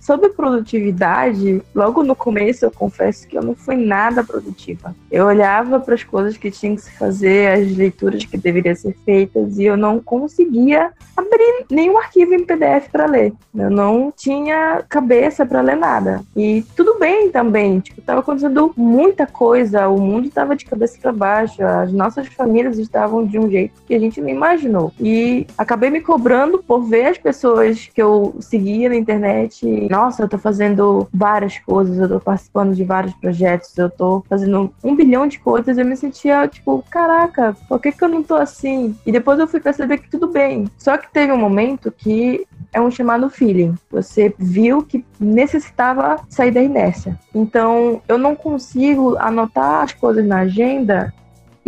Sobre 0.00 0.30
produtividade, 0.30 1.62
logo 1.74 2.02
no 2.02 2.14
começo 2.14 2.64
eu 2.64 2.70
confesso 2.70 3.26
que 3.26 3.36
eu 3.36 3.42
não 3.42 3.54
fui 3.54 3.76
nada 3.76 4.24
produtiva. 4.24 4.94
Eu 5.10 5.26
olhava 5.26 5.80
para 5.80 5.94
as 5.94 6.04
coisas 6.04 6.36
que 6.36 6.50
tinham 6.50 6.76
que 6.76 6.82
se 6.82 6.90
fazer, 6.92 7.48
as 7.48 7.76
leituras 7.76 8.24
que 8.24 8.36
deveriam 8.36 8.74
ser 8.74 8.96
feitas 9.04 9.58
e 9.58 9.64
eu 9.64 9.76
não 9.76 10.00
conseguia 10.00 10.90
abrir 11.16 11.66
nenhum 11.70 11.98
arquivo 11.98 12.34
em 12.34 12.44
PDF 12.44 12.88
para 12.90 13.06
ler. 13.06 13.32
Eu 13.54 13.70
não 13.70 14.12
tinha 14.16 14.84
cabeça 14.88 15.44
para 15.44 15.60
ler 15.60 15.76
nada. 15.76 16.22
E 16.36 16.64
tudo 16.76 16.98
bem 16.98 17.30
também, 17.30 17.80
tipo, 17.80 18.00
estava 18.00 18.20
acontecendo 18.20 18.72
muita 18.76 19.26
coisa, 19.26 19.88
o 19.88 20.00
mundo 20.00 20.28
estava 20.28 20.54
de 20.54 20.64
cabeça 20.64 20.98
para 21.00 21.12
baixo, 21.12 21.62
as 21.62 21.92
nossas 21.92 22.28
famílias 22.28 22.78
estavam 22.78 23.26
de 23.26 23.38
um 23.38 23.50
jeito 23.50 23.82
que 23.86 23.94
a 23.94 23.98
gente 23.98 24.20
não 24.20 24.28
imaginou. 24.28 24.92
E 25.00 25.46
acabei 25.56 25.90
me 25.90 26.00
cobrando 26.00 26.58
por 26.58 26.84
ver 26.84 27.06
as 27.06 27.18
pessoas 27.18 27.90
que 27.92 28.00
eu 28.00 28.36
seguia 28.40 28.88
na 28.88 28.96
internet 28.96 29.87
nossa, 29.88 30.22
eu 30.22 30.28
tô 30.28 30.38
fazendo 30.38 31.08
várias 31.12 31.58
coisas, 31.58 31.98
eu 31.98 32.08
tô 32.08 32.20
participando 32.20 32.74
de 32.74 32.84
vários 32.84 33.14
projetos, 33.14 33.76
eu 33.76 33.90
tô 33.90 34.24
fazendo 34.28 34.72
um 34.82 34.94
bilhão 34.94 35.26
de 35.26 35.38
coisas, 35.38 35.78
eu 35.78 35.84
me 35.84 35.96
sentia 35.96 36.46
tipo, 36.48 36.84
caraca, 36.90 37.56
por 37.68 37.80
que, 37.80 37.92
que 37.92 38.04
eu 38.04 38.08
não 38.08 38.22
tô 38.22 38.34
assim? 38.34 38.96
E 39.06 39.12
depois 39.12 39.38
eu 39.38 39.48
fui 39.48 39.60
perceber 39.60 39.98
que 39.98 40.10
tudo 40.10 40.28
bem. 40.28 40.66
Só 40.76 40.96
que 40.96 41.10
teve 41.12 41.32
um 41.32 41.38
momento 41.38 41.90
que 41.90 42.46
é 42.72 42.80
um 42.80 42.90
chamado 42.90 43.30
feeling. 43.30 43.74
Você 43.90 44.34
viu 44.38 44.82
que 44.82 45.04
necessitava 45.18 46.20
sair 46.28 46.50
da 46.50 46.62
inércia. 46.62 47.18
Então, 47.34 48.02
eu 48.08 48.18
não 48.18 48.34
consigo 48.34 49.16
anotar 49.18 49.84
as 49.84 49.92
coisas 49.92 50.24
na 50.24 50.40
agenda 50.40 51.12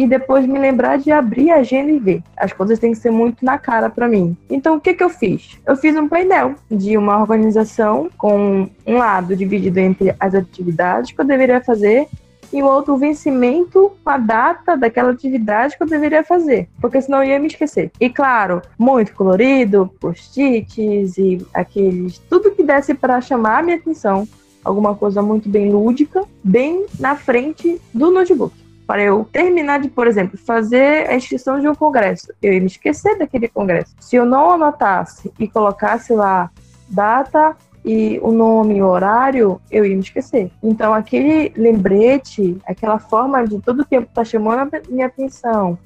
e 0.01 0.07
depois 0.07 0.47
me 0.47 0.59
lembrar 0.59 0.97
de 0.97 1.13
abrir 1.13 1.51
a 1.51 1.57
agenda 1.57 1.91
e 1.91 1.99
ver. 1.99 2.23
As 2.35 2.55
coisas 2.55 2.79
têm 2.79 2.93
que 2.93 2.99
ser 2.99 3.11
muito 3.11 3.45
na 3.45 3.59
cara 3.59 3.91
para 3.91 4.09
mim. 4.09 4.35
Então, 4.49 4.77
o 4.77 4.81
que, 4.81 4.95
que 4.95 5.05
eu 5.05 5.11
fiz? 5.11 5.59
Eu 5.67 5.77
fiz 5.77 5.95
um 5.95 6.09
painel 6.09 6.55
de 6.71 6.97
uma 6.97 7.21
organização 7.21 8.09
com 8.17 8.67
um 8.87 8.97
lado 8.97 9.37
dividido 9.37 9.79
entre 9.79 10.15
as 10.19 10.35
atividades 10.35 11.13
que 11.13 11.21
eu 11.21 11.25
deveria 11.27 11.61
fazer 11.61 12.09
e 12.51 12.63
o 12.63 12.67
outro 12.67 12.95
o 12.95 12.97
vencimento, 12.97 13.93
a 14.07 14.17
data 14.17 14.75
daquela 14.75 15.11
atividade 15.11 15.77
que 15.77 15.83
eu 15.83 15.87
deveria 15.87 16.25
fazer, 16.25 16.67
porque 16.81 17.01
senão 17.03 17.23
eu 17.23 17.29
ia 17.29 17.39
me 17.39 17.49
esquecer. 17.49 17.93
E 18.01 18.09
claro, 18.09 18.63
muito 18.79 19.15
colorido, 19.15 19.93
post-its 20.01 21.19
e 21.19 21.47
aqueles 21.53 22.19
tudo 22.21 22.53
que 22.53 22.63
desse 22.63 22.95
para 22.95 23.21
chamar 23.21 23.59
a 23.59 23.63
minha 23.63 23.77
atenção, 23.77 24.27
alguma 24.65 24.95
coisa 24.95 25.21
muito 25.21 25.47
bem 25.47 25.71
lúdica, 25.71 26.25
bem 26.43 26.87
na 26.99 27.15
frente 27.15 27.79
do 27.93 28.11
notebook 28.11 28.60
para 28.91 29.05
eu 29.05 29.25
terminar 29.33 29.79
de, 29.79 29.89
por 29.89 30.09
exemplo, 30.09 30.37
fazer 30.37 31.09
a 31.09 31.15
inscrição 31.15 31.61
de 31.61 31.69
um 31.69 31.75
congresso, 31.77 32.33
eu 32.43 32.53
ia 32.53 32.59
me 32.59 32.67
esquecer 32.67 33.17
daquele 33.17 33.47
congresso. 33.47 33.95
Se 34.01 34.17
eu 34.17 34.25
não 34.25 34.51
anotasse 34.51 35.33
e 35.39 35.47
colocasse 35.47 36.13
lá 36.13 36.51
data 36.89 37.57
e 37.85 38.19
o 38.21 38.33
nome 38.33 38.79
e 38.79 38.83
o 38.83 38.89
horário, 38.89 39.61
eu 39.71 39.87
ia 39.87 39.95
me 39.95 40.03
esquecer. 40.03 40.51
Então, 40.61 40.93
aquele 40.93 41.53
lembrete, 41.57 42.59
aquela 42.67 42.99
forma 42.99 43.47
de 43.47 43.61
todo 43.61 43.83
o 43.83 43.85
tempo 43.85 44.09
estar 44.09 44.23
tá 44.23 44.25
chamando 44.25 44.75
a 44.75 44.81
minha 44.89 45.07
atenção, 45.07 45.79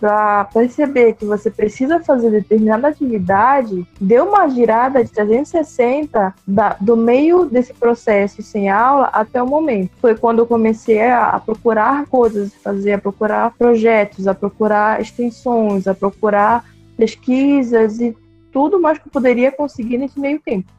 para 0.00 0.46
perceber 0.46 1.12
que 1.12 1.26
você 1.26 1.50
precisa 1.50 2.00
fazer 2.00 2.30
determinada 2.30 2.88
atividade, 2.88 3.86
deu 4.00 4.24
uma 4.24 4.48
girada 4.48 5.04
de 5.04 5.10
360 5.10 6.34
da, 6.46 6.76
do 6.80 6.96
meio 6.96 7.44
desse 7.44 7.74
processo 7.74 8.42
sem 8.42 8.70
aula 8.70 9.10
até 9.12 9.42
o 9.42 9.46
momento. 9.46 9.90
Foi 10.00 10.16
quando 10.16 10.38
eu 10.38 10.46
comecei 10.46 11.02
a, 11.02 11.28
a 11.28 11.40
procurar 11.40 12.06
coisas, 12.06 12.54
fazer, 12.54 12.94
a 12.94 12.98
procurar 12.98 13.54
projetos, 13.58 14.26
a 14.26 14.34
procurar 14.34 15.02
extensões, 15.02 15.86
a 15.86 15.94
procurar 15.94 16.64
pesquisas 16.96 18.00
e 18.00 18.16
tudo 18.50 18.80
mais 18.80 18.98
que 18.98 19.06
eu 19.06 19.12
poderia 19.12 19.52
conseguir 19.52 19.98
nesse 19.98 20.18
meio 20.18 20.40
tempo. 20.40 20.72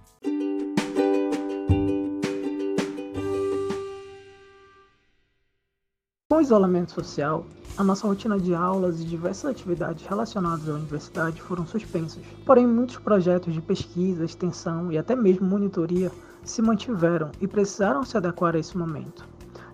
Com 6.28 6.38
o 6.38 6.42
isolamento 6.42 6.92
social, 6.92 7.46
a 7.82 7.84
nossa 7.84 8.08
rotina 8.08 8.40
de 8.40 8.54
aulas 8.54 9.02
e 9.02 9.06
diversas 9.06 9.50
atividades 9.50 10.06
relacionadas 10.06 10.70
à 10.70 10.74
universidade 10.74 11.42
foram 11.42 11.66
suspensas. 11.66 12.24
Porém, 12.46 12.68
muitos 12.68 12.98
projetos 12.98 13.54
de 13.54 13.60
pesquisa, 13.60 14.24
extensão 14.24 14.92
e 14.92 15.00
até 15.00 15.16
mesmo 15.16 15.48
monitoria 15.48 16.12
se 16.44 16.62
mantiveram 16.62 17.32
e 17.42 17.48
precisaram 17.48 18.04
se 18.04 18.16
adequar 18.16 18.56
a 18.56 18.60
esse 18.60 18.78
momento. 18.78 19.28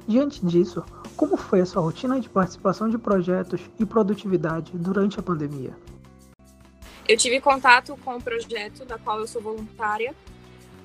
Diante 0.07 0.45
disso, 0.45 0.83
como 1.17 1.35
foi 1.35 1.59
a 1.59 1.65
sua 1.65 1.81
rotina 1.81 2.17
de 2.17 2.29
participação 2.29 2.89
de 2.89 2.97
projetos 2.97 3.59
e 3.77 3.85
produtividade 3.85 4.71
durante 4.73 5.19
a 5.19 5.23
pandemia? 5.23 5.75
Eu 7.07 7.17
tive 7.17 7.41
contato 7.41 7.97
com 8.05 8.15
o 8.15 8.21
projeto 8.21 8.85
da 8.85 8.97
qual 8.97 9.19
eu 9.19 9.27
sou 9.27 9.41
voluntária 9.41 10.15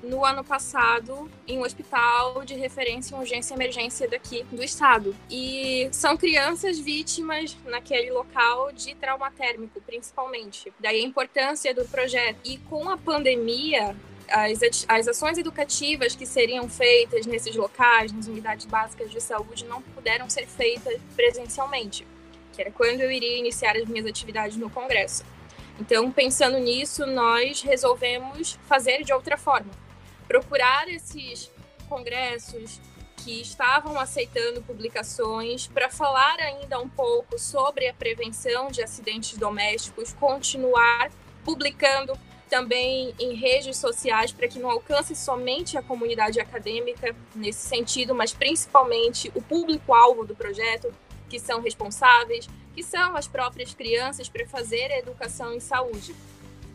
no 0.03 0.25
ano 0.25 0.43
passado 0.43 1.31
em 1.47 1.57
um 1.57 1.61
hospital 1.61 2.43
de 2.43 2.53
referência 2.55 3.15
em 3.15 3.19
urgência 3.19 3.53
e 3.53 3.57
emergência 3.57 4.07
daqui 4.07 4.43
do 4.51 4.61
estado. 4.61 5.15
E 5.29 5.87
são 5.91 6.17
crianças 6.17 6.77
vítimas 6.77 7.57
naquele 7.65 8.11
local 8.11 8.71
de 8.73 8.93
trauma 8.95 9.31
térmico, 9.31 9.81
principalmente. 9.81 10.73
Daí 10.79 11.01
a 11.01 11.07
importância 11.07 11.73
do 11.73 11.85
projeto. 11.85 12.37
E 12.43 12.57
com 12.57 12.89
a 12.89 12.97
pandemia, 12.97 13.95
as, 14.29 14.85
as 14.87 15.07
ações 15.07 15.37
educativas 15.37 16.15
que 16.15 16.25
seriam 16.25 16.67
feitas 16.67 17.25
nesses 17.25 17.55
locais, 17.55 18.11
nas 18.11 18.27
unidades 18.27 18.65
básicas 18.65 19.09
de 19.09 19.21
saúde, 19.21 19.65
não 19.65 19.81
puderam 19.81 20.29
ser 20.29 20.45
feitas 20.47 20.99
presencialmente, 21.15 22.05
que 22.51 22.61
era 22.61 22.71
quando 22.71 22.99
eu 23.01 23.09
iria 23.09 23.37
iniciar 23.37 23.77
as 23.77 23.87
minhas 23.87 24.05
atividades 24.05 24.57
no 24.57 24.69
Congresso. 24.69 25.23
Então, 25.79 26.11
pensando 26.11 26.59
nisso, 26.59 27.05
nós 27.05 27.61
resolvemos 27.61 28.59
fazer 28.67 29.03
de 29.03 29.11
outra 29.11 29.37
forma. 29.37 29.82
Procurar 30.27 30.87
esses 30.87 31.51
congressos 31.87 32.79
que 33.17 33.41
estavam 33.41 33.97
aceitando 33.99 34.61
publicações 34.61 35.67
para 35.67 35.89
falar 35.89 36.37
ainda 36.39 36.79
um 36.79 36.89
pouco 36.89 37.39
sobre 37.39 37.87
a 37.87 37.93
prevenção 37.93 38.69
de 38.69 38.81
acidentes 38.83 39.37
domésticos, 39.37 40.13
continuar 40.13 41.09
publicando 41.45 42.17
também 42.49 43.15
em 43.17 43.33
redes 43.33 43.77
sociais 43.77 44.31
para 44.31 44.47
que 44.47 44.59
não 44.59 44.69
alcance 44.69 45.15
somente 45.15 45.77
a 45.77 45.81
comunidade 45.81 46.39
acadêmica 46.39 47.15
nesse 47.33 47.67
sentido, 47.67 48.13
mas 48.13 48.33
principalmente 48.33 49.31
o 49.33 49.41
público-alvo 49.41 50.25
do 50.25 50.35
projeto, 50.35 50.93
que 51.29 51.39
são 51.39 51.61
responsáveis, 51.61 52.47
que 52.75 52.83
são 52.83 53.15
as 53.15 53.27
próprias 53.27 53.73
crianças 53.73 54.29
para 54.29 54.45
fazer 54.47 54.91
a 54.91 54.99
educação 54.99 55.53
em 55.53 55.59
saúde. 55.59 56.13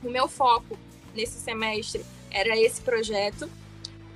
O 0.02 0.10
meu 0.10 0.26
foco 0.28 0.78
nesse 1.14 1.38
semestre 1.38 2.04
era 2.30 2.56
esse 2.56 2.80
projeto 2.80 3.50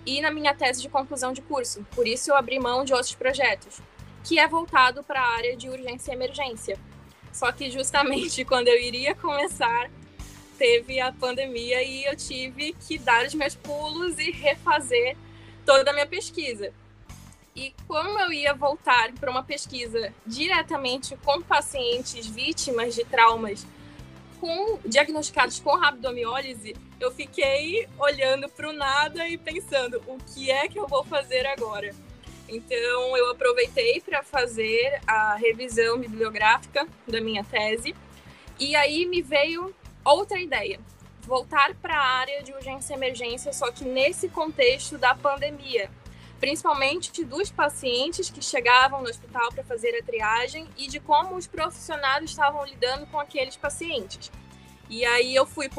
e 0.05 0.21
na 0.21 0.31
minha 0.31 0.55
tese 0.55 0.83
de 0.83 0.89
conclusão 0.89 1.33
de 1.33 1.43
curso. 1.43 1.87
Por 1.95 2.07
isso 2.07 2.31
eu 2.31 2.37
abri 2.37 2.59
mão 2.59 2.85
de 2.85 2.93
outros 2.93 3.15
projetos, 3.15 3.81
que 4.25 4.39
é 4.39 4.47
voltado 4.47 5.03
para 5.03 5.21
a 5.21 5.37
área 5.37 5.57
de 5.57 5.69
urgência 5.69 6.13
e 6.13 6.15
emergência. 6.15 6.79
Só 7.33 7.51
que 7.53 7.71
justamente 7.71 8.45
quando 8.47 8.69
eu 8.69 8.81
iria 8.81 9.15
começar 9.15 9.91
teve 10.59 11.01
a 11.01 11.13
pandemia 11.13 11.83
e 11.83 12.05
eu 12.05 12.15
tive 12.15 12.73
que 12.75 12.97
dar 12.97 13.27
os 13.27 13.35
meus 13.35 13.57
pulos 13.57 14.19
e 14.19 14.31
refazer 14.31 15.17
toda 15.67 15.91
a 15.91 15.95
minha 15.95 16.07
pesquisa. 16.07 16.73
E 17.55 17.75
como 17.87 18.19
eu 18.19 18.33
ia 18.33 18.55
voltar 18.55 19.13
para 19.13 19.31
uma 19.31 19.43
pesquisa 19.43 20.13
diretamente 20.27 21.17
com 21.25 21.43
pacientes 21.43 22.27
vítimas 22.27 22.95
de 22.95 23.05
traumas 23.05 23.67
com, 24.43 24.81
diagnosticados 24.85 25.61
com 25.61 25.77
rabdomiólise, 25.77 26.75
eu 26.99 27.13
fiquei 27.13 27.87
olhando 27.97 28.49
para 28.49 28.69
o 28.69 28.73
nada 28.73 29.29
e 29.29 29.39
pensando 29.39 30.03
o 30.05 30.19
que 30.19 30.51
é 30.51 30.67
que 30.67 30.81
eu 30.81 30.89
vou 30.89 31.05
fazer 31.05 31.47
agora. 31.47 31.95
Então 32.49 33.17
eu 33.17 33.31
aproveitei 33.31 34.01
para 34.01 34.21
fazer 34.25 35.01
a 35.07 35.37
revisão 35.37 35.97
bibliográfica 35.97 36.89
da 37.07 37.21
minha 37.21 37.45
tese 37.45 37.95
e 38.59 38.75
aí 38.75 39.07
me 39.07 39.23
veio 39.23 39.73
outra 40.05 40.41
ideia, 40.41 40.81
voltar 41.21 41.73
para 41.77 41.97
a 41.97 42.05
área 42.05 42.43
de 42.43 42.53
urgência 42.53 42.95
e 42.95 42.97
emergência, 42.97 43.53
só 43.53 43.71
que 43.71 43.85
nesse 43.85 44.29
contexto 44.29 44.99
da 44.99 45.15
pandemia, 45.15 45.89
principalmente 46.43 47.25
dos 47.25 47.53
pacientes 47.53 48.29
que 48.29 48.43
chegavam 48.43 49.01
no 49.01 49.09
hospital 49.09 49.53
para 49.53 49.63
fazer 49.63 49.97
a 49.97 50.03
triagem 50.03 50.67
e 50.77 50.89
de 50.89 50.99
como 50.99 51.37
os 51.37 51.47
profissionais 51.47 52.25
estavam 52.25 52.65
lidando 52.65 53.07
com 53.07 53.21
aqueles 53.21 53.55
pacientes. 53.55 54.29
E 54.91 55.05
aí 55.05 55.37
eu 55.37 55.47
fui, 55.47 55.71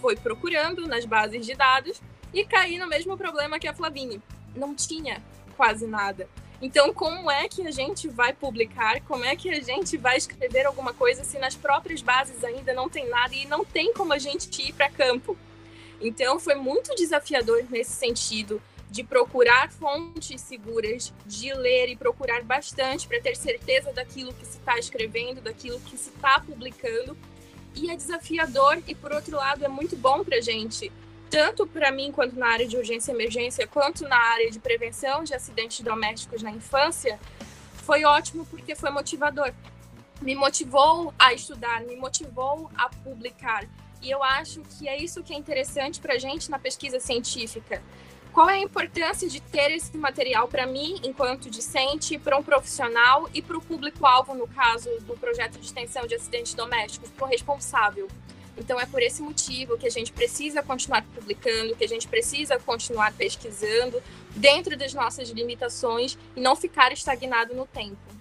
fui 0.00 0.16
procurando 0.16 0.88
nas 0.88 1.04
bases 1.04 1.46
de 1.46 1.54
dados 1.54 2.02
e 2.34 2.44
caí 2.44 2.78
no 2.78 2.88
mesmo 2.88 3.16
problema 3.16 3.60
que 3.60 3.68
a 3.68 3.72
Flavine. 3.72 4.20
Não 4.56 4.74
tinha 4.74 5.22
quase 5.56 5.86
nada. 5.86 6.28
Então, 6.60 6.92
como 6.92 7.30
é 7.30 7.48
que 7.48 7.64
a 7.64 7.70
gente 7.70 8.08
vai 8.08 8.32
publicar? 8.32 9.00
Como 9.02 9.24
é 9.24 9.36
que 9.36 9.48
a 9.50 9.60
gente 9.60 9.96
vai 9.96 10.16
escrever 10.16 10.66
alguma 10.66 10.92
coisa 10.92 11.22
se 11.22 11.38
nas 11.38 11.54
próprias 11.54 12.02
bases 12.02 12.42
ainda 12.42 12.74
não 12.74 12.88
tem 12.88 13.08
nada 13.08 13.36
e 13.36 13.46
não 13.46 13.64
tem 13.64 13.94
como 13.94 14.12
a 14.12 14.18
gente 14.18 14.68
ir 14.68 14.72
para 14.72 14.90
campo? 14.90 15.38
Então, 16.00 16.40
foi 16.40 16.56
muito 16.56 16.92
desafiador 16.96 17.64
nesse 17.70 17.92
sentido 17.92 18.60
de 18.90 19.04
procurar 19.04 19.70
fontes 19.70 20.40
seguras, 20.40 21.12
de 21.26 21.52
ler 21.52 21.88
e 21.88 21.96
procurar 21.96 22.42
bastante 22.42 23.06
para 23.06 23.20
ter 23.20 23.36
certeza 23.36 23.92
daquilo 23.92 24.32
que 24.32 24.46
se 24.46 24.58
está 24.58 24.78
escrevendo, 24.78 25.40
daquilo 25.40 25.78
que 25.80 25.96
se 25.96 26.10
está 26.10 26.40
publicando. 26.40 27.16
E 27.74 27.90
é 27.90 27.96
desafiador 27.96 28.82
e, 28.86 28.94
por 28.94 29.12
outro 29.12 29.36
lado, 29.36 29.64
é 29.64 29.68
muito 29.68 29.96
bom 29.96 30.24
para 30.24 30.38
a 30.38 30.40
gente 30.40 30.90
tanto 31.30 31.66
para 31.66 31.92
mim 31.92 32.10
quanto 32.10 32.36
na 32.36 32.48
área 32.48 32.66
de 32.66 32.76
urgência 32.76 33.12
e 33.12 33.14
emergência, 33.14 33.66
quanto 33.66 34.08
na 34.08 34.16
área 34.16 34.50
de 34.50 34.58
prevenção 34.58 35.22
de 35.24 35.34
acidentes 35.34 35.80
domésticos 35.80 36.42
na 36.42 36.50
infância, 36.50 37.18
foi 37.74 38.04
ótimo 38.04 38.46
porque 38.46 38.74
foi 38.74 38.90
motivador. 38.90 39.52
Me 40.20 40.34
motivou 40.34 41.12
a 41.18 41.32
estudar, 41.32 41.82
me 41.82 41.96
motivou 41.96 42.70
a 42.76 42.88
publicar. 42.88 43.68
E 44.00 44.10
eu 44.10 44.22
acho 44.22 44.62
que 44.62 44.88
é 44.88 44.96
isso 44.96 45.22
que 45.22 45.32
é 45.32 45.36
interessante 45.36 46.00
para 46.00 46.14
a 46.14 46.18
gente 46.18 46.50
na 46.50 46.58
pesquisa 46.58 46.98
científica. 46.98 47.82
Qual 48.38 48.48
é 48.48 48.54
a 48.54 48.60
importância 48.60 49.28
de 49.28 49.40
ter 49.40 49.72
esse 49.72 49.98
material 49.98 50.46
para 50.46 50.64
mim, 50.64 51.00
enquanto 51.02 51.50
discente, 51.50 52.16
para 52.16 52.38
um 52.38 52.42
profissional 52.44 53.28
e 53.34 53.42
para 53.42 53.58
o 53.58 53.60
público-alvo, 53.60 54.32
no 54.32 54.46
caso 54.46 54.88
do 55.00 55.14
projeto 55.14 55.58
de 55.58 55.66
extensão 55.66 56.06
de 56.06 56.14
acidentes 56.14 56.54
domésticos, 56.54 57.10
para 57.10 57.26
o 57.26 57.28
responsável? 57.28 58.06
Então 58.56 58.78
é 58.78 58.86
por 58.86 59.02
esse 59.02 59.20
motivo 59.22 59.76
que 59.76 59.88
a 59.88 59.90
gente 59.90 60.12
precisa 60.12 60.62
continuar 60.62 61.04
publicando, 61.12 61.74
que 61.74 61.82
a 61.82 61.88
gente 61.88 62.06
precisa 62.06 62.60
continuar 62.60 63.12
pesquisando 63.12 64.00
dentro 64.36 64.76
das 64.76 64.94
nossas 64.94 65.30
limitações 65.30 66.16
e 66.36 66.40
não 66.40 66.54
ficar 66.54 66.92
estagnado 66.92 67.56
no 67.56 67.66
tempo. 67.66 68.17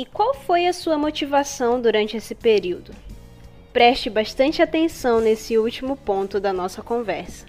E 0.00 0.06
qual 0.06 0.32
foi 0.32 0.66
a 0.66 0.72
sua 0.72 0.96
motivação 0.96 1.78
durante 1.78 2.16
esse 2.16 2.34
período? 2.34 2.90
Preste 3.70 4.08
bastante 4.08 4.62
atenção 4.62 5.20
nesse 5.20 5.58
último 5.58 5.94
ponto 5.94 6.40
da 6.40 6.54
nossa 6.54 6.80
conversa. 6.80 7.44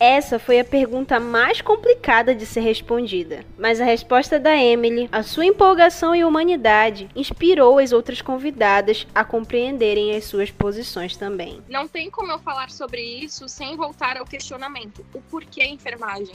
Essa 0.00 0.36
foi 0.40 0.58
a 0.58 0.64
pergunta 0.64 1.20
mais 1.20 1.60
complicada 1.60 2.34
de 2.34 2.44
ser 2.44 2.62
respondida, 2.62 3.44
mas 3.56 3.80
a 3.80 3.84
resposta 3.84 4.36
da 4.36 4.56
Emily, 4.56 5.08
a 5.12 5.22
sua 5.22 5.46
empolgação 5.46 6.12
e 6.12 6.24
humanidade, 6.24 7.08
inspirou 7.14 7.78
as 7.78 7.92
outras 7.92 8.20
convidadas 8.20 9.06
a 9.14 9.22
compreenderem 9.22 10.16
as 10.16 10.24
suas 10.24 10.50
posições 10.50 11.16
também. 11.16 11.62
Não 11.68 11.86
tem 11.86 12.10
como 12.10 12.32
eu 12.32 12.40
falar 12.40 12.68
sobre 12.68 13.00
isso 13.00 13.48
sem 13.48 13.76
voltar 13.76 14.16
ao 14.16 14.26
questionamento: 14.26 15.06
o 15.14 15.20
porquê 15.20 15.64
enfermagem? 15.64 16.34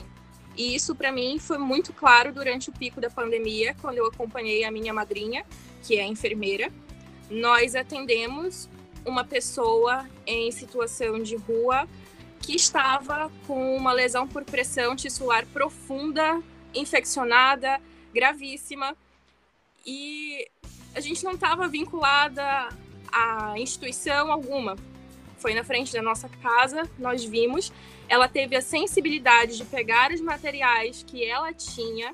E 0.56 0.74
isso 0.74 0.94
para 0.94 1.10
mim 1.10 1.38
foi 1.38 1.58
muito 1.58 1.92
claro 1.92 2.32
durante 2.32 2.68
o 2.68 2.72
pico 2.72 3.00
da 3.00 3.08
pandemia, 3.08 3.74
quando 3.80 3.98
eu 3.98 4.06
acompanhei 4.06 4.64
a 4.64 4.70
minha 4.70 4.92
madrinha, 4.92 5.44
que 5.82 5.98
é 5.98 6.06
enfermeira. 6.06 6.70
Nós 7.30 7.74
atendemos 7.74 8.68
uma 9.04 9.24
pessoa 9.24 10.06
em 10.26 10.50
situação 10.50 11.22
de 11.22 11.36
rua 11.36 11.88
que 12.40 12.54
estava 12.54 13.30
com 13.46 13.76
uma 13.76 13.92
lesão 13.92 14.26
por 14.26 14.44
pressão 14.44 14.94
tissular 14.96 15.46
profunda, 15.46 16.42
infeccionada, 16.74 17.80
gravíssima. 18.12 18.96
E 19.86 20.48
a 20.94 21.00
gente 21.00 21.24
não 21.24 21.32
estava 21.32 21.68
vinculada 21.68 22.68
a 23.10 23.58
instituição 23.58 24.32
alguma. 24.32 24.76
Foi 25.38 25.54
na 25.54 25.64
frente 25.64 25.92
da 25.92 26.02
nossa 26.02 26.28
casa, 26.28 26.88
nós 26.98 27.24
vimos. 27.24 27.72
Ela 28.12 28.28
teve 28.28 28.54
a 28.54 28.60
sensibilidade 28.60 29.56
de 29.56 29.64
pegar 29.64 30.12
os 30.12 30.20
materiais 30.20 31.02
que 31.02 31.24
ela 31.24 31.50
tinha 31.50 32.12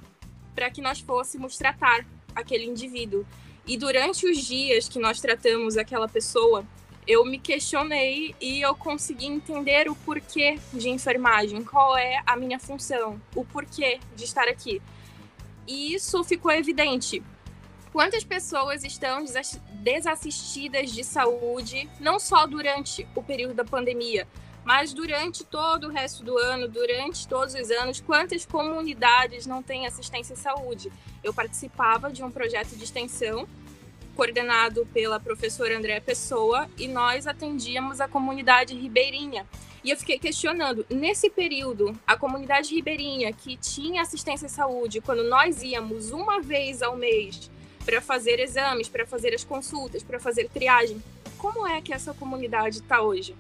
para 0.55 0.71
que 0.71 0.81
nós 0.81 1.01
fôssemos 1.01 1.57
tratar 1.59 2.07
aquele 2.37 2.67
indivíduo. 2.67 3.27
E 3.67 3.77
durante 3.77 4.25
os 4.25 4.39
dias 4.47 4.89
que 4.89 5.01
nós 5.01 5.21
tratamos 5.21 5.77
aquela 5.77 6.07
pessoa, 6.07 6.65
eu 7.05 7.25
me 7.25 7.37
questionei 7.37 8.33
e 8.41 8.61
eu 8.61 8.77
consegui 8.77 9.27
entender 9.27 9.91
o 9.91 9.97
porquê 9.97 10.61
de 10.73 10.89
enfermagem, 10.89 11.65
qual 11.65 11.99
é 11.99 12.23
a 12.25 12.37
minha 12.37 12.61
função, 12.61 13.21
o 13.35 13.45
porquê 13.45 13.99
de 14.15 14.23
estar 14.23 14.47
aqui. 14.47 14.81
E 15.67 15.95
isso 15.95 16.23
ficou 16.23 16.53
evidente. 16.53 17.21
Quantas 17.99 18.23
pessoas 18.23 18.85
estão 18.85 19.25
desassistidas 19.83 20.93
de 20.93 21.03
saúde, 21.03 21.91
não 21.99 22.21
só 22.21 22.47
durante 22.47 23.05
o 23.13 23.25
período 23.25 23.55
da 23.55 23.65
pandemia, 23.65 24.25
mas 24.65 24.93
durante 24.93 25.43
todo 25.43 25.89
o 25.89 25.91
resto 25.91 26.23
do 26.23 26.39
ano, 26.39 26.69
durante 26.69 27.27
todos 27.27 27.55
os 27.55 27.71
anos, 27.73 28.01
quantas 28.01 28.47
comunidades 28.47 29.47
não 29.47 29.65
têm 29.65 29.85
assistência 29.85 30.35
à 30.35 30.37
saúde? 30.37 30.93
Eu 31.25 31.35
participava 31.35 32.09
de 32.09 32.23
um 32.23 32.31
projeto 32.31 32.77
de 32.77 32.85
extensão 32.85 33.49
coordenado 34.15 34.87
pela 34.95 35.19
professora 35.19 35.77
Andréa 35.77 36.01
Pessoa, 36.01 36.71
e 36.79 36.87
nós 36.87 37.27
atendíamos 37.27 38.01
a 38.01 38.07
comunidade 38.07 38.75
ribeirinha. 38.75 39.45
E 39.83 39.91
eu 39.91 39.97
fiquei 39.97 40.21
questionando, 40.21 40.87
nesse 40.89 41.29
período, 41.29 41.99
a 42.07 42.17
comunidade 42.17 42.73
ribeirinha 42.73 43.33
que 43.33 43.57
tinha 43.57 44.03
assistência 44.03 44.47
à 44.47 44.49
saúde, 44.49 45.01
quando 45.01 45.25
nós 45.25 45.65
íamos 45.65 46.13
uma 46.13 46.41
vez 46.41 46.81
ao 46.81 46.97
mês 46.97 47.51
para 47.89 48.03
fazer 48.03 48.39
exames, 48.39 48.87
para 48.87 49.07
fazer 49.07 49.35
as 49.35 49.43
consultas, 49.43 50.03
para 50.03 50.21
fazer 50.21 50.47
triagem, 50.51 51.03
como 51.39 51.67
é 51.67 51.81
que 51.81 51.91
essa 51.91 52.13
comunidade 52.13 52.81
está 52.81 53.01
hoje? 53.01 53.35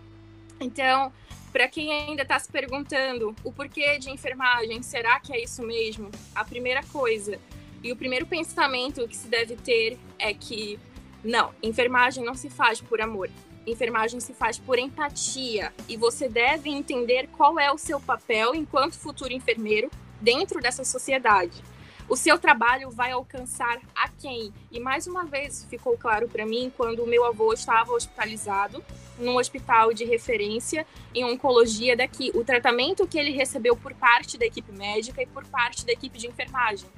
Então, 0.59 1.13
para 1.53 1.69
quem 1.69 1.93
ainda 1.93 2.23
está 2.23 2.39
se 2.39 2.51
perguntando 2.51 3.37
o 3.45 3.53
porquê 3.53 3.99
de 3.99 4.09
enfermagem, 4.09 4.83
será 4.83 5.21
que 5.21 5.35
é 5.35 5.45
isso 5.45 5.63
mesmo? 5.63 6.11
A 6.35 6.47
primeira 6.47 6.83
coisa, 6.85 7.39
e 7.83 7.93
o 7.93 7.97
primeiro 7.97 8.25
pensamento 8.25 9.07
que 9.07 9.15
se 9.15 9.29
deve 9.29 9.55
ter 9.55 9.99
é 10.19 10.33
que 10.33 10.81
Não, 11.23 11.53
enfermagem 11.63 12.25
não 12.25 12.35
se 12.35 12.49
faz 12.49 12.81
por 12.81 13.03
amor. 13.03 13.29
Enfermagem 13.67 14.19
se 14.19 14.33
faz 14.33 14.59
por 14.59 14.79
empatia 14.79 15.75
e 15.87 15.95
você 15.95 16.27
deve 16.27 16.71
entender 16.71 17.29
qual 17.37 17.59
é 17.59 17.71
o 17.71 17.77
seu 17.77 18.01
papel 18.01 18.55
enquanto 18.55 18.99
futuro 18.99 19.31
enfermeiro 19.31 19.91
dentro 20.23 20.59
dessa 20.59 20.85
sociedade. 20.85 21.63
O 22.09 22.17
seu 22.17 22.39
trabalho 22.39 22.91
vai 22.91 23.11
alcançar 23.13 23.79
a 23.95 24.09
quem? 24.09 24.51
E 24.73 24.81
mais 24.81 25.07
uma 25.07 25.27
vez 25.27 25.67
ficou 25.69 25.95
claro 25.99 26.27
para 26.27 26.47
mim 26.47 26.73
quando 26.75 27.03
o 27.03 27.07
meu 27.07 27.23
avô 27.27 27.53
estava 27.53 27.93
hospitalizado 27.93 28.83
num 29.19 29.37
hospital 29.37 29.93
de 29.93 30.07
referência 30.07 30.87
em 31.15 31.23
oncologia 31.23 31.95
daqui. 31.95 32.31
O 32.35 32.43
tratamento 32.43 33.07
que 33.07 33.19
ele 33.19 33.31
recebeu 33.31 33.77
por 33.77 33.93
parte 33.93 34.39
da 34.39 34.47
equipe 34.47 34.73
médica 34.73 35.23
e 35.23 35.27
por 35.27 35.45
parte 35.49 35.85
da 35.85 35.93
equipe 35.93 36.19
de 36.19 36.29
enfermagem. 36.29 36.89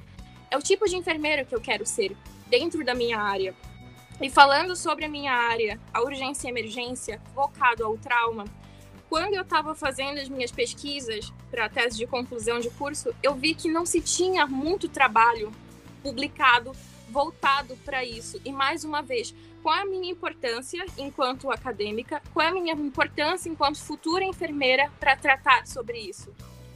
É 0.48 0.56
o 0.56 0.62
tipo 0.62 0.86
de 0.86 0.96
enfermeiro 0.96 1.44
que 1.44 1.56
eu 1.56 1.60
quero 1.60 1.84
ser 1.84 2.16
dentro 2.48 2.84
da 2.84 2.94
minha 2.94 3.18
área. 3.18 3.52
E 4.20 4.30
falando 4.30 4.76
sobre 4.76 5.06
a 5.06 5.08
minha 5.08 5.32
área, 5.32 5.80
a 5.92 6.02
urgência 6.02 6.46
e 6.46 6.50
emergência, 6.52 7.20
focado 7.34 7.84
ao 7.84 7.98
trauma, 7.98 8.44
quando 9.10 9.34
eu 9.34 9.42
estava 9.42 9.74
fazendo 9.74 10.20
as 10.20 10.28
minhas 10.28 10.52
pesquisas 10.52 11.32
para 11.50 11.64
a 11.64 11.68
tese 11.68 11.98
de 11.98 12.06
conclusão 12.06 12.60
de 12.60 12.70
curso, 12.70 13.12
eu 13.20 13.34
vi 13.34 13.56
que 13.56 13.68
não 13.68 13.84
se 13.84 14.00
tinha 14.00 14.46
muito 14.46 14.88
trabalho 14.88 15.50
publicado 16.00 16.70
voltado 17.08 17.76
para 17.84 18.04
isso. 18.04 18.40
E 18.44 18.52
mais 18.52 18.84
uma 18.84 19.02
vez, 19.02 19.34
qual 19.64 19.74
é 19.74 19.82
a 19.82 19.84
minha 19.84 20.12
importância 20.12 20.86
enquanto 20.96 21.50
acadêmica? 21.50 22.22
Qual 22.32 22.46
é 22.46 22.50
a 22.50 22.54
minha 22.54 22.72
importância 22.72 23.48
enquanto 23.48 23.80
futura 23.80 24.24
enfermeira 24.24 24.88
para 25.00 25.16
tratar 25.16 25.66
sobre 25.66 25.98
isso? 25.98 26.32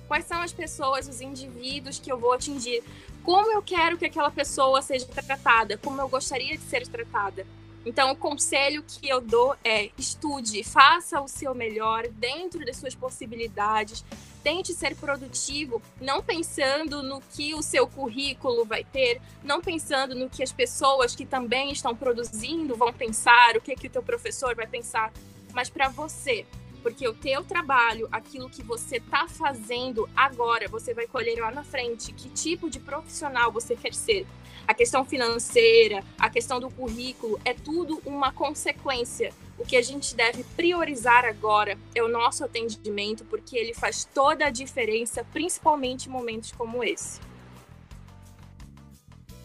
Quais 0.09 0.25
são 0.25 0.43
as 0.43 0.53
pessoas, 0.53 1.07
os 1.07 1.21
indivíduos 1.21 2.01
que 2.01 2.11
eu 2.11 2.19
vou 2.19 2.33
atingir? 2.33 2.83
Como 3.23 3.53
eu 3.53 3.63
quero 3.63 3.97
que 3.97 4.07
aquela 4.07 4.33
pessoa 4.33 4.83
seja 4.83 5.07
tratada? 5.07 5.79
Como 5.79 6.01
eu 6.01 6.09
gostaria 6.09 6.59
de 6.59 6.65
ser 6.65 6.85
tratada? 6.89 7.47
Então, 7.85 8.11
o 8.11 8.17
conselho 8.17 8.83
que 8.83 9.09
eu 9.09 9.21
dou 9.21 9.57
é: 9.63 9.91
estude, 9.99 10.65
faça 10.65 11.21
o 11.21 11.29
seu 11.29 11.55
melhor 11.55 12.09
dentro 12.09 12.65
das 12.65 12.77
suas 12.77 12.95
possibilidades, 12.95 14.05
tente 14.43 14.73
ser 14.73 14.95
produtivo, 14.97 15.81
não 16.01 16.23
pensando 16.23 17.03
no 17.03 17.21
que 17.21 17.55
o 17.55 17.63
seu 17.63 17.87
currículo 17.87 18.65
vai 18.65 18.85
ter, 18.85 19.21
não 19.43 19.61
pensando 19.61 20.15
no 20.15 20.29
que 20.29 20.43
as 20.43 20.53
pessoas 20.53 21.15
que 21.15 21.25
também 21.25 21.73
estão 21.73 21.95
produzindo 21.95 22.77
vão 22.77 22.93
pensar, 22.93 23.57
o 23.57 23.61
que 23.61 23.75
que 23.75 23.87
o 23.87 23.91
teu 23.91 24.03
professor 24.03 24.55
vai 24.55 24.67
pensar, 24.67 25.13
mas 25.53 25.71
para 25.71 25.89
você, 25.89 26.47
porque 26.85 27.09
o 27.09 27.15
teu 27.15 27.43
trabalho, 27.43 28.07
aquilo 28.13 28.51
que 28.51 28.63
você 28.63 28.99
está 28.99 29.27
fazendo 29.27 30.07
agora, 30.15 30.69
você 30.69 30.93
vai 30.93 31.07
colher 31.07 31.41
lá 31.41 31.51
na 31.51 31.65
frente 31.65 32.13
que 32.13 32.29
tipo 32.29 32.69
de 32.69 32.79
profissional 32.79 33.51
você 33.51 33.75
quer 33.75 33.95
ser. 33.95 34.27
A 34.69 34.75
questão 34.75 35.03
financeira, 35.03 36.05
a 36.19 36.29
questão 36.29 36.61
do 36.61 36.71
currículo, 36.71 37.41
é 37.43 37.55
tudo 37.55 38.03
uma 38.05 38.31
consequência 38.31 39.33
o 39.57 39.65
que 39.65 39.77
a 39.77 39.83
gente 39.83 40.15
deve 40.17 40.43
priorizar 40.57 41.25
agora 41.25 41.79
é 41.95 42.03
o 42.03 42.09
nosso 42.09 42.45
atendimento, 42.45 43.25
porque 43.25 43.57
ele 43.57 43.73
faz 43.73 44.05
toda 44.05 44.47
a 44.47 44.51
diferença, 44.51 45.25
principalmente 45.33 46.09
em 46.09 46.13
momentos 46.13 46.53
como 46.53 46.83
esse. 46.83 47.21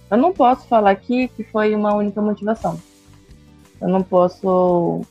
Eu 0.10 0.18
não 0.18 0.34
posso 0.34 0.68
falar 0.68 0.90
aqui 0.90 1.28
que 1.28 1.44
foi 1.44 1.76
uma 1.76 1.94
única 1.94 2.20
motivação. 2.22 2.82
Eu 3.80 3.88
não 3.88 4.02
posso 4.02 5.06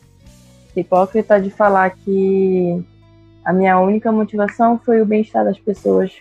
hipócrita 0.77 1.41
de 1.41 1.51
falar 1.51 1.91
que 1.91 2.85
a 3.45 3.53
minha 3.53 3.79
única 3.79 4.13
motivação 4.13 4.79
foi 4.79 5.01
o 5.01 5.07
bem-estar 5.07 5.45
das 5.45 5.59
pessoas, 5.59 6.13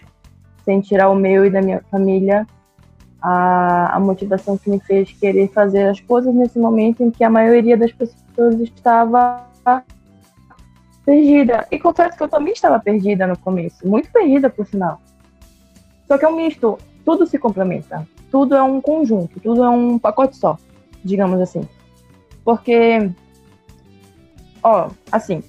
sem 0.63 0.81
tirar 0.81 1.09
o 1.09 1.15
meu 1.15 1.45
e 1.45 1.49
da 1.49 1.61
minha 1.61 1.81
família 1.91 2.45
a, 3.21 3.95
a 3.95 3.99
motivação 3.99 4.57
que 4.57 4.69
me 4.69 4.79
fez 4.79 5.11
querer 5.11 5.49
fazer 5.49 5.87
as 5.87 5.99
coisas 5.99 6.33
nesse 6.33 6.59
momento 6.59 7.03
em 7.03 7.11
que 7.11 7.23
a 7.23 7.29
maioria 7.29 7.75
das 7.75 7.91
pessoas 7.91 8.59
estava 8.59 9.45
perdida. 11.05 11.65
E 11.71 11.79
confesso 11.79 12.17
que 12.17 12.23
eu 12.23 12.27
também 12.27 12.53
estava 12.53 12.79
perdida 12.79 13.25
no 13.25 13.37
começo, 13.37 13.87
muito 13.87 14.11
perdida, 14.11 14.49
por 14.49 14.65
sinal. 14.65 15.01
Só 16.07 16.17
que 16.17 16.25
é 16.25 16.27
um 16.27 16.35
misto, 16.35 16.77
tudo 17.03 17.25
se 17.25 17.37
complementa, 17.37 18.07
tudo 18.31 18.55
é 18.55 18.61
um 18.61 18.79
conjunto, 18.79 19.39
tudo 19.39 19.63
é 19.63 19.69
um 19.69 19.97
pacote 19.97 20.37
só, 20.37 20.57
digamos 21.03 21.39
assim. 21.41 21.67
Porque, 22.43 23.09
ó, 24.67 24.89
assim, 25.11 25.41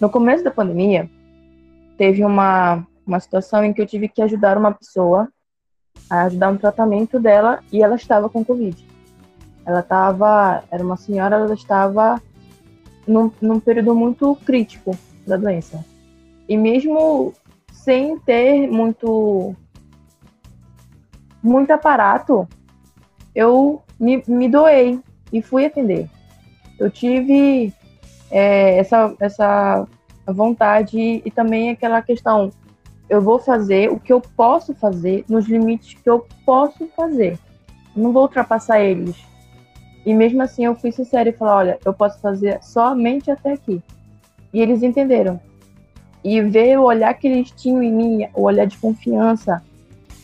no 0.00 0.08
começo 0.08 0.44
da 0.44 0.50
pandemia, 0.50 1.10
teve 1.96 2.24
uma, 2.24 2.86
uma 3.06 3.20
situação 3.20 3.64
em 3.64 3.72
que 3.72 3.82
eu 3.82 3.86
tive 3.86 4.08
que 4.08 4.22
ajudar 4.22 4.56
uma 4.56 4.72
pessoa 4.72 5.28
a 6.08 6.22
ajudar 6.22 6.52
no 6.52 6.58
tratamento 6.58 7.18
dela 7.18 7.62
e 7.72 7.82
ela 7.82 7.96
estava 7.96 8.28
com 8.28 8.44
Covid. 8.44 8.88
Ela 9.66 9.80
estava, 9.80 10.64
era 10.70 10.82
uma 10.82 10.96
senhora, 10.96 11.36
ela 11.36 11.54
estava 11.54 12.20
num, 13.06 13.30
num 13.40 13.60
período 13.60 13.94
muito 13.94 14.36
crítico 14.46 14.96
da 15.26 15.36
doença. 15.36 15.84
E 16.48 16.56
mesmo 16.56 17.34
sem 17.72 18.18
ter 18.20 18.68
muito 18.68 19.54
muito 21.42 21.70
aparato, 21.70 22.46
eu 23.34 23.82
me, 23.98 24.22
me 24.26 24.48
doei 24.48 25.00
e 25.32 25.40
fui 25.40 25.64
atender. 25.64 26.08
Eu 26.78 26.90
tive 26.90 27.72
é, 28.30 28.78
essa, 28.78 29.14
essa 29.20 29.86
vontade 30.26 31.22
e 31.24 31.30
também 31.30 31.70
aquela 31.70 32.00
questão 32.02 32.50
eu 33.10 33.20
vou 33.20 33.40
fazer 33.40 33.90
o 33.90 33.98
que 33.98 34.12
eu 34.12 34.20
posso 34.20 34.72
fazer 34.72 35.24
nos 35.28 35.48
limites 35.48 35.94
que 36.00 36.08
eu 36.08 36.24
posso 36.46 36.86
fazer. 36.96 37.36
não 37.94 38.12
vou 38.12 38.22
ultrapassar 38.22 38.80
eles. 38.80 39.16
E 40.06 40.14
mesmo 40.14 40.40
assim 40.40 40.64
eu 40.64 40.76
fui 40.76 40.92
sincera 40.92 41.28
e 41.28 41.32
falei, 41.32 41.54
olha, 41.54 41.78
eu 41.84 41.92
posso 41.92 42.20
fazer 42.20 42.62
somente 42.62 43.28
até 43.28 43.52
aqui. 43.52 43.82
E 44.54 44.60
eles 44.60 44.84
entenderam. 44.84 45.40
E 46.22 46.40
ver 46.40 46.78
o 46.78 46.84
olhar 46.84 47.12
que 47.14 47.26
eles 47.26 47.50
tinham 47.50 47.82
em 47.82 47.92
mim, 47.92 48.28
o 48.32 48.42
olhar 48.42 48.66
de 48.66 48.78
confiança, 48.78 49.60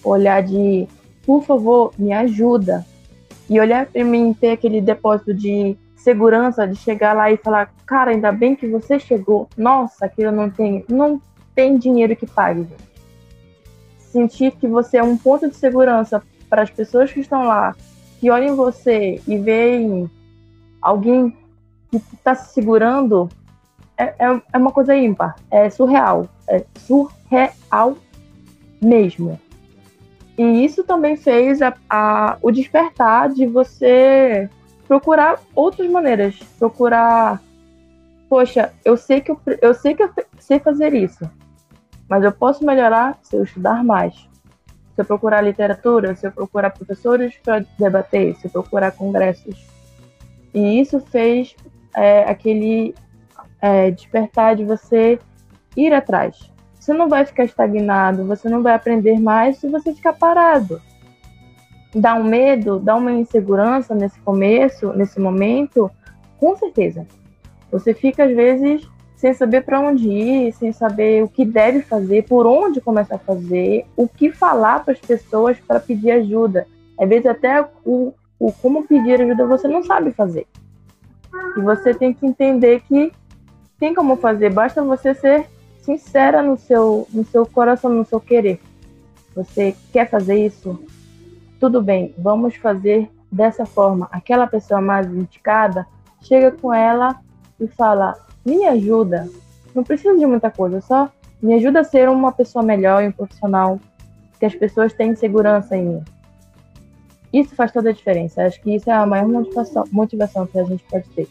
o 0.05 0.11
olhar 0.11 0.41
de, 0.43 0.87
por 1.27 1.43
favor, 1.43 1.93
me 1.99 2.13
ajuda. 2.13 2.87
E 3.51 3.59
olhar 3.59 3.87
para 3.87 4.05
mim 4.05 4.33
ter 4.33 4.53
aquele 4.53 4.81
depósito 4.81 5.35
de 5.35 5.77
segurança 6.07 6.69
de 6.69 6.77
chegar 6.77 7.15
lá 7.15 7.33
e 7.33 7.37
falar, 7.37 7.75
cara, 7.85 8.13
ainda 8.13 8.31
bem 8.31 8.55
que 8.55 8.69
você 8.69 8.97
chegou. 8.97 9.49
Nossa, 9.57 10.07
aquilo 10.07 10.31
não 10.31 10.49
tem, 10.49 10.85
não 10.89 11.21
tem 11.53 11.77
dinheiro 11.77 12.15
que 12.15 12.29
pague. 12.29 12.61
Gente. 12.61 12.87
Sentir 13.99 14.53
que 14.53 14.69
você 14.69 14.99
é 14.99 15.03
um 15.03 15.17
ponto 15.17 15.49
de 15.49 15.57
segurança 15.57 16.23
para 16.49 16.63
as 16.63 16.71
pessoas 16.71 17.13
que 17.13 17.19
estão 17.19 17.43
lá, 17.43 17.75
que 18.21 18.31
olhem 18.31 18.55
você 18.55 19.21
e 19.27 19.37
veem 19.37 20.09
alguém 20.81 21.37
que 21.91 21.97
está 22.15 22.37
se 22.37 22.55
segurando, 22.55 23.29
é, 23.99 24.05
é, 24.05 24.43
é 24.53 24.59
uma 24.59 24.71
coisa 24.71 24.97
ímpar, 24.97 25.35
é 25.51 25.69
surreal, 25.69 26.29
é 26.49 26.65
surreal 26.79 27.97
mesmo. 28.81 29.41
E 30.39 30.65
isso 30.65 30.85
também 30.85 31.17
fez 31.17 31.61
a, 31.61 31.75
a, 31.91 32.39
o 32.41 32.53
despertar 32.53 33.29
de 33.29 33.45
você 33.45 34.49
procurar 34.87 35.41
outras 35.55 35.91
maneiras, 35.91 36.39
procurar, 36.59 37.41
poxa, 38.29 38.73
eu 38.85 38.97
sei 38.97 39.21
que 39.21 39.31
eu, 39.31 39.41
eu 39.61 39.75
sei 39.75 39.95
que 39.95 40.03
eu 40.03 40.11
sei 40.39 40.59
fazer 40.59 40.95
isso, 40.95 41.29
mas 42.09 42.23
eu 42.23 42.33
posso 42.33 42.65
melhorar 42.65 43.19
se 43.23 43.37
eu 43.37 43.43
estudar 43.43 43.83
mais. 43.85 44.15
Se 44.95 45.03
eu 45.03 45.05
procurar 45.05 45.43
literatura, 45.43 46.15
se 46.17 46.27
eu 46.27 46.33
procurar 46.33 46.71
professores 46.71 47.35
para 47.43 47.65
debater, 47.79 48.35
se 48.37 48.47
eu 48.47 48.51
procurar 48.51 48.93
congressos. 48.93 49.67
E 50.55 50.81
isso 50.81 51.01
fez 51.01 51.55
é, 51.95 52.23
aquele 52.23 52.95
é, 53.61 53.91
despertar 53.91 54.57
de 54.57 54.65
você 54.65 55.19
ir 55.77 55.93
atrás. 55.93 56.51
Você 56.79 56.95
não 56.95 57.09
vai 57.09 57.27
ficar 57.27 57.45
estagnado, 57.45 58.25
você 58.25 58.49
não 58.49 58.63
vai 58.63 58.75
aprender 58.75 59.19
mais 59.19 59.59
se 59.59 59.69
você 59.69 59.93
ficar 59.93 60.15
parado. 60.15 60.81
Dá 61.99 62.15
um 62.15 62.25
medo, 62.25 62.79
dá 62.79 62.95
uma 62.95 63.11
insegurança 63.11 63.95
nesse 63.95 64.21
começo, 64.21 64.93
nesse 64.93 65.19
momento, 65.19 65.91
com 66.39 66.55
certeza. 66.55 67.07
Você 67.73 67.95
fica, 67.95 68.25
às 68.25 68.37
vezes, 68.37 68.87
sem 69.17 69.33
saber 69.33 69.65
para 69.65 69.81
onde 69.81 70.07
ir, 70.07 70.53
sem 70.53 70.73
saber 70.73 71.25
o 71.25 71.29
que 71.29 71.45
deve 71.45 71.81
fazer, 71.81 72.25
por 72.25 72.47
onde 72.47 72.83
começar 72.83 73.17
a 73.17 73.19
fazer, 73.19 73.87
o 73.97 74.07
que 74.07 74.31
falar 74.31 74.85
para 74.85 74.93
as 74.93 75.01
pessoas 75.01 75.59
para 75.59 75.81
pedir 75.81 76.11
ajuda. 76.11 76.67
Às 77.01 77.09
vezes 77.09 77.27
até 77.27 77.67
o, 77.85 78.13
o 78.39 78.53
como 78.53 78.87
pedir 78.87 79.21
ajuda 79.21 79.47
você 79.47 79.67
não 79.67 79.83
sabe 79.83 80.13
fazer. 80.13 80.47
E 81.57 81.61
você 81.63 81.95
tem 81.95 82.13
que 82.13 82.27
entender 82.27 82.83
que 82.87 83.11
tem 83.79 83.95
como 83.95 84.17
fazer, 84.17 84.53
basta 84.53 84.83
você 84.83 85.15
ser 85.15 85.47
sincera 85.81 86.43
no 86.43 86.59
seu, 86.59 87.07
no 87.13 87.25
seu 87.25 87.47
coração, 87.47 87.91
no 87.91 88.05
seu 88.05 88.21
querer. 88.21 88.61
Você 89.35 89.75
quer 89.93 90.11
fazer 90.11 90.47
isso? 90.47 90.79
Tudo 91.59 91.83
bem, 91.83 92.15
vamos 92.19 92.57
fazer 92.57 93.11
dessa 93.33 93.65
forma. 93.65 94.09
Aquela 94.13 94.47
pessoa 94.47 94.81
mais 94.81 95.07
indicada, 95.07 95.87
chega 96.21 96.51
com 96.53 96.73
ela 96.73 97.17
e 97.61 97.67
fala: 97.67 98.15
me 98.45 98.65
ajuda. 98.67 99.29
Não 99.75 99.83
precisa 99.83 100.17
de 100.17 100.27
muita 100.27 100.51
coisa, 100.51 100.81
só 100.81 101.11
me 101.43 101.55
ajuda 101.55 101.81
a 101.81 101.85
ser 101.85 102.09
uma 102.09 102.33
pessoa 102.33 102.63
melhor 102.63 103.03
e 103.03 103.09
um 103.09 103.13
profissional, 103.13 103.79
que 104.39 104.47
as 104.47 104.55
pessoas 104.55 104.93
tenham 104.93 105.17
segurança 105.17 105.77
em 105.77 105.85
mim. 105.85 106.05
Isso 107.33 107.55
faz 107.55 107.73
toda 107.73 107.91
a 107.91 107.93
diferença. 107.93 108.43
Acho 108.43 108.61
que 108.63 108.75
isso 108.75 108.91
é 108.91 108.95
a 108.95 109.05
maior 109.05 109.29
motivação, 109.29 109.85
motivação 109.91 110.47
que 110.47 110.59
a 110.59 110.65
gente 110.65 110.85
pode 110.85 111.09
ter. 111.11 111.29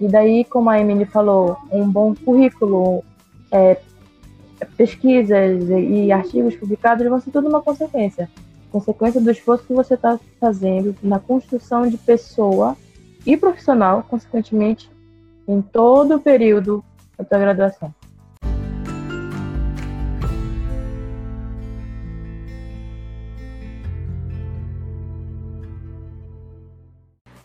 E 0.00 0.06
daí, 0.06 0.44
como 0.44 0.70
a 0.70 0.78
Emily 0.80 1.04
falou, 1.04 1.56
um 1.72 1.90
bom 1.90 2.14
currículo, 2.14 3.02
é, 3.50 3.80
pesquisas 4.76 5.68
e 5.68 6.12
artigos 6.12 6.54
publicados 6.54 7.06
vão 7.08 7.20
ser 7.20 7.30
tudo 7.32 7.48
uma 7.48 7.60
consequência. 7.60 8.30
Consequência 8.70 9.20
do 9.20 9.30
esforço 9.30 9.64
que 9.64 9.72
você 9.72 9.94
está 9.94 10.18
fazendo 10.38 10.94
na 11.02 11.18
construção 11.18 11.88
de 11.88 11.96
pessoa 11.96 12.76
e 13.26 13.36
profissional, 13.36 14.02
consequentemente, 14.02 14.90
em 15.46 15.62
todo 15.62 16.16
o 16.16 16.20
período 16.20 16.84
da 17.16 17.24
tua 17.24 17.38
graduação. 17.38 17.94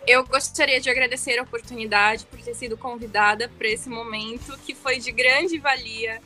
Eu 0.05 0.25
gostaria 0.25 0.81
de 0.81 0.89
agradecer 0.89 1.39
a 1.39 1.43
oportunidade 1.43 2.25
por 2.25 2.37
ter 2.39 2.53
sido 2.53 2.77
convidada 2.77 3.49
para 3.57 3.69
esse 3.69 3.89
momento 3.89 4.57
que 4.59 4.75
foi 4.75 4.99
de 4.99 5.11
grande 5.13 5.57
valia 5.57 6.19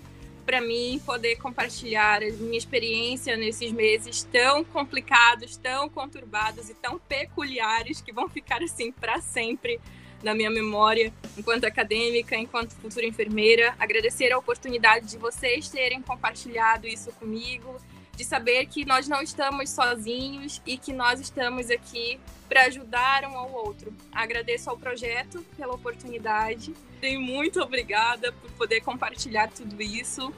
para 0.48 0.62
mim 0.62 1.02
poder 1.06 1.36
compartilhar 1.36 2.24
a 2.24 2.32
minha 2.32 2.58
experiência 2.58 3.36
nesses 3.36 3.70
meses 3.70 4.24
tão 4.32 4.64
complicados, 4.64 5.58
tão 5.58 5.90
conturbados 5.90 6.70
e 6.70 6.74
tão 6.74 6.98
peculiares 6.98 8.00
que 8.00 8.14
vão 8.14 8.30
ficar 8.30 8.64
assim 8.64 8.90
para 8.90 9.20
sempre 9.20 9.78
na 10.24 10.34
minha 10.34 10.50
memória 10.50 11.14
enquanto 11.38 11.66
acadêmica, 11.66 12.38
enquanto 12.38 12.72
futura 12.76 13.06
enfermeira. 13.06 13.76
Agradecer 13.78 14.32
a 14.32 14.38
oportunidade 14.38 15.08
de 15.08 15.18
vocês 15.18 15.68
terem 15.68 16.02
compartilhado 16.02 16.88
isso 16.88 17.12
comigo, 17.12 17.76
de 18.18 18.26
saber 18.26 18.66
que 18.66 18.84
nós 18.84 19.08
não 19.08 19.22
estamos 19.22 19.70
sozinhos 19.70 20.60
e 20.66 20.76
que 20.76 20.92
nós 20.92 21.20
estamos 21.20 21.70
aqui 21.70 22.20
para 22.50 22.64
ajudar 22.64 23.24
um 23.26 23.38
ao 23.38 23.52
outro. 23.54 23.94
Agradeço 24.12 24.72
ao 24.72 24.78
projeto 24.78 25.46
pela 25.56 25.76
oportunidade. 25.76 26.74
E 27.00 27.16
muito 27.16 27.62
obrigada 27.62 28.34
por 28.34 28.52
poder 28.54 28.82
compartilhar 28.82 29.52
tudo 29.52 29.80
isso. 29.80 30.34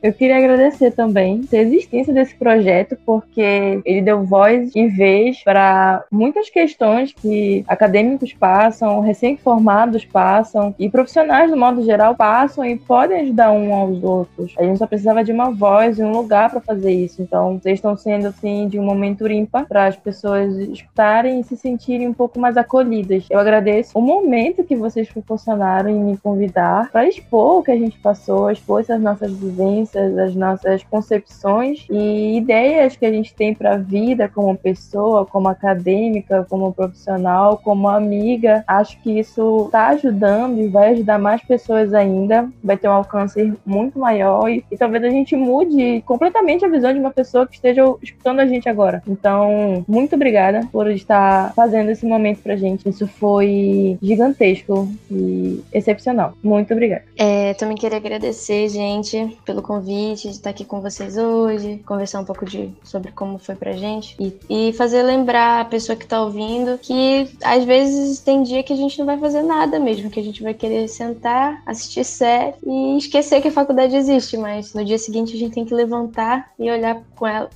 Eu 0.00 0.12
queria 0.12 0.36
agradecer 0.38 0.92
também 0.92 1.42
a 1.52 1.56
existência 1.56 2.14
desse 2.14 2.34
projeto, 2.34 2.96
porque 3.04 3.80
ele 3.84 4.00
deu 4.00 4.24
voz 4.24 4.70
e 4.74 4.86
vez 4.86 5.42
para 5.42 6.04
muitas 6.10 6.48
questões 6.48 7.12
que 7.12 7.64
acadêmicos 7.66 8.32
passam, 8.32 9.00
recém-formados 9.00 10.04
passam 10.04 10.74
e 10.78 10.88
profissionais, 10.88 11.50
do 11.50 11.56
modo 11.56 11.82
geral, 11.84 12.14
passam 12.14 12.64
e 12.64 12.76
podem 12.76 13.22
ajudar 13.22 13.50
um 13.50 13.74
aos 13.74 14.02
outros. 14.02 14.54
A 14.58 14.62
gente 14.62 14.78
só 14.78 14.86
precisava 14.86 15.24
de 15.24 15.32
uma 15.32 15.50
voz 15.50 15.98
e 15.98 16.02
um 16.02 16.12
lugar 16.12 16.50
para 16.50 16.60
fazer 16.60 16.92
isso. 16.92 17.20
Então, 17.20 17.58
vocês 17.58 17.78
estão 17.78 17.96
sendo, 17.96 18.28
assim, 18.28 18.68
de 18.68 18.78
um 18.78 18.84
momento 18.84 19.28
ímpar 19.28 19.66
para 19.66 19.86
as 19.86 19.96
pessoas 19.96 20.56
escutarem 20.56 21.40
e 21.40 21.44
se 21.44 21.56
sentirem 21.56 22.06
um 22.06 22.14
pouco 22.14 22.38
mais 22.38 22.56
acolhidas. 22.56 23.26
Eu 23.28 23.40
agradeço 23.40 23.98
o 23.98 24.00
momento 24.00 24.64
que 24.64 24.76
vocês 24.76 25.10
proporcionaram 25.10 25.90
em 25.90 25.98
me 25.98 26.16
convidar 26.16 26.90
para 26.92 27.08
expor 27.08 27.58
o 27.58 27.62
que 27.62 27.72
a 27.72 27.76
gente 27.76 27.98
passou, 27.98 28.50
expor 28.50 28.80
essas 28.80 29.00
nossas 29.00 29.32
vivências 29.32 29.87
as 29.96 30.34
nossas 30.34 30.82
concepções 30.84 31.86
e 31.90 32.36
ideias 32.36 32.96
que 32.96 33.06
a 33.06 33.12
gente 33.12 33.34
tem 33.34 33.54
para 33.54 33.74
a 33.74 33.78
vida 33.78 34.28
como 34.28 34.56
pessoa, 34.56 35.26
como 35.26 35.48
acadêmica, 35.48 36.46
como 36.48 36.72
profissional, 36.72 37.58
como 37.58 37.88
amiga. 37.88 38.64
Acho 38.66 39.00
que 39.02 39.18
isso 39.18 39.66
está 39.66 39.88
ajudando 39.88 40.60
e 40.60 40.68
vai 40.68 40.92
ajudar 40.92 41.18
mais 41.18 41.42
pessoas 41.42 41.92
ainda, 41.94 42.48
vai 42.62 42.76
ter 42.76 42.88
um 42.88 42.92
alcance 42.92 43.52
muito 43.64 43.98
maior 43.98 44.48
e, 44.48 44.64
e 44.70 44.76
talvez 44.76 45.02
a 45.04 45.10
gente 45.10 45.36
mude 45.36 46.02
completamente 46.06 46.64
a 46.64 46.68
visão 46.68 46.92
de 46.92 46.98
uma 46.98 47.10
pessoa 47.10 47.46
que 47.46 47.54
esteja 47.54 47.82
escutando 48.02 48.40
a 48.40 48.46
gente 48.46 48.68
agora. 48.68 49.02
Então, 49.06 49.84
muito 49.88 50.14
obrigada 50.14 50.60
por 50.72 50.90
estar 50.90 51.52
fazendo 51.54 51.90
esse 51.90 52.06
momento 52.06 52.42
pra 52.42 52.56
gente. 52.56 52.88
Isso 52.88 53.06
foi 53.06 53.98
gigantesco 54.02 54.88
e 55.10 55.62
excepcional. 55.72 56.34
Muito 56.42 56.72
obrigada. 56.72 57.04
É, 57.16 57.54
também 57.54 57.76
queria 57.76 57.98
agradecer, 57.98 58.68
gente, 58.68 59.38
pelo 59.44 59.62
convite 59.62 59.77
convite 59.78 60.28
de 60.28 60.34
estar 60.34 60.50
aqui 60.50 60.64
com 60.64 60.80
vocês 60.80 61.16
hoje, 61.16 61.80
conversar 61.86 62.20
um 62.20 62.24
pouco 62.24 62.44
de, 62.44 62.70
sobre 62.82 63.12
como 63.12 63.38
foi 63.38 63.54
pra 63.54 63.72
gente 63.72 64.16
e, 64.18 64.68
e 64.68 64.72
fazer 64.72 65.02
lembrar 65.02 65.60
a 65.60 65.64
pessoa 65.64 65.96
que 65.96 66.06
tá 66.06 66.20
ouvindo 66.20 66.78
que 66.78 67.28
às 67.42 67.64
vezes 67.64 68.18
tem 68.20 68.42
dia 68.42 68.62
que 68.62 68.72
a 68.72 68.76
gente 68.76 68.98
não 68.98 69.06
vai 69.06 69.18
fazer 69.18 69.42
nada 69.42 69.78
mesmo, 69.78 70.10
que 70.10 70.20
a 70.20 70.22
gente 70.22 70.42
vai 70.42 70.52
querer 70.52 70.88
sentar, 70.88 71.62
assistir 71.64 72.04
série 72.04 72.54
e 72.66 72.98
esquecer 72.98 73.40
que 73.40 73.48
a 73.48 73.52
faculdade 73.52 73.94
existe, 73.94 74.36
mas 74.36 74.74
no 74.74 74.84
dia 74.84 74.98
seguinte 74.98 75.34
a 75.34 75.38
gente 75.38 75.54
tem 75.54 75.64
que 75.64 75.74
levantar 75.74 76.50
e 76.58 76.70
olhar 76.70 77.00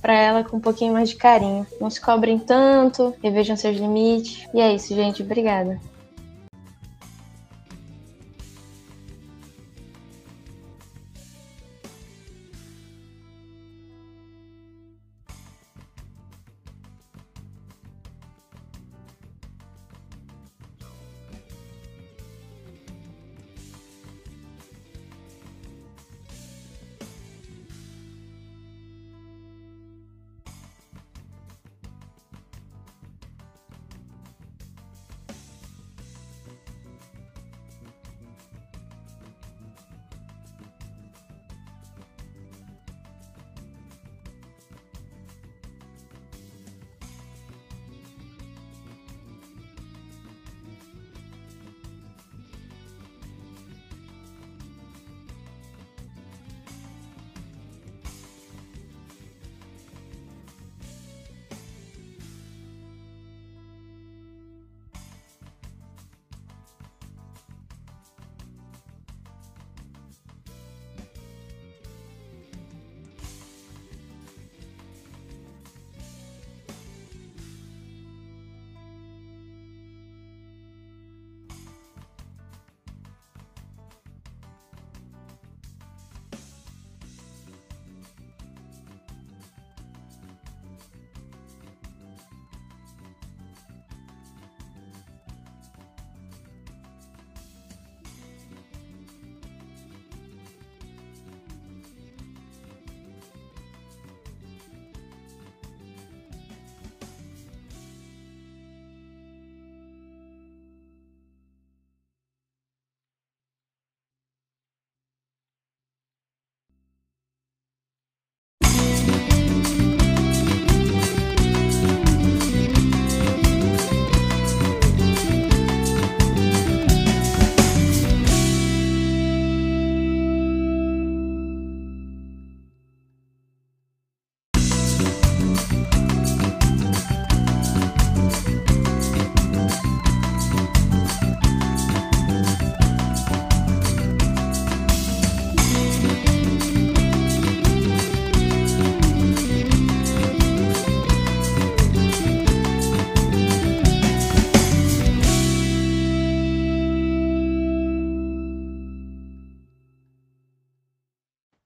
pra 0.01 0.13
ela 0.13 0.43
com 0.43 0.57
um 0.57 0.61
pouquinho 0.61 0.93
mais 0.93 1.09
de 1.09 1.15
carinho. 1.15 1.65
Não 1.79 1.89
se 1.89 1.99
cobrem 1.99 2.39
tanto, 2.39 3.13
revejam 3.21 3.55
seus 3.55 3.77
limites. 3.77 4.47
E 4.53 4.61
é 4.61 4.73
isso, 4.73 4.93
gente. 4.95 5.21
Obrigada. 5.21 5.79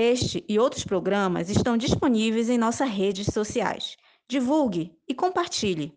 Este 0.00 0.44
e 0.48 0.60
outros 0.60 0.84
programas 0.84 1.50
estão 1.50 1.76
disponíveis 1.76 2.48
em 2.48 2.56
nossas 2.56 2.88
redes 2.88 3.26
sociais. 3.34 3.96
Divulgue 4.28 4.96
e 5.08 5.12
compartilhe. 5.12 5.92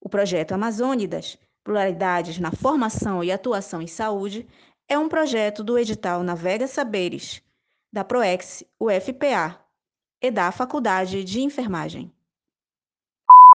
O 0.00 0.08
projeto 0.08 0.52
Amazônidas, 0.52 1.36
Pluralidades 1.64 2.38
na 2.38 2.52
Formação 2.52 3.24
e 3.24 3.32
Atuação 3.32 3.82
em 3.82 3.88
Saúde, 3.88 4.46
é 4.88 4.96
um 4.96 5.08
projeto 5.08 5.64
do 5.64 5.76
edital 5.76 6.22
Navega 6.22 6.68
Saberes, 6.68 7.42
da 7.92 8.04
PROEX 8.04 8.62
UFPA 8.78 9.58
e 10.22 10.30
da 10.30 10.52
Faculdade 10.52 11.24
de 11.24 11.40
Enfermagem. 11.40 12.13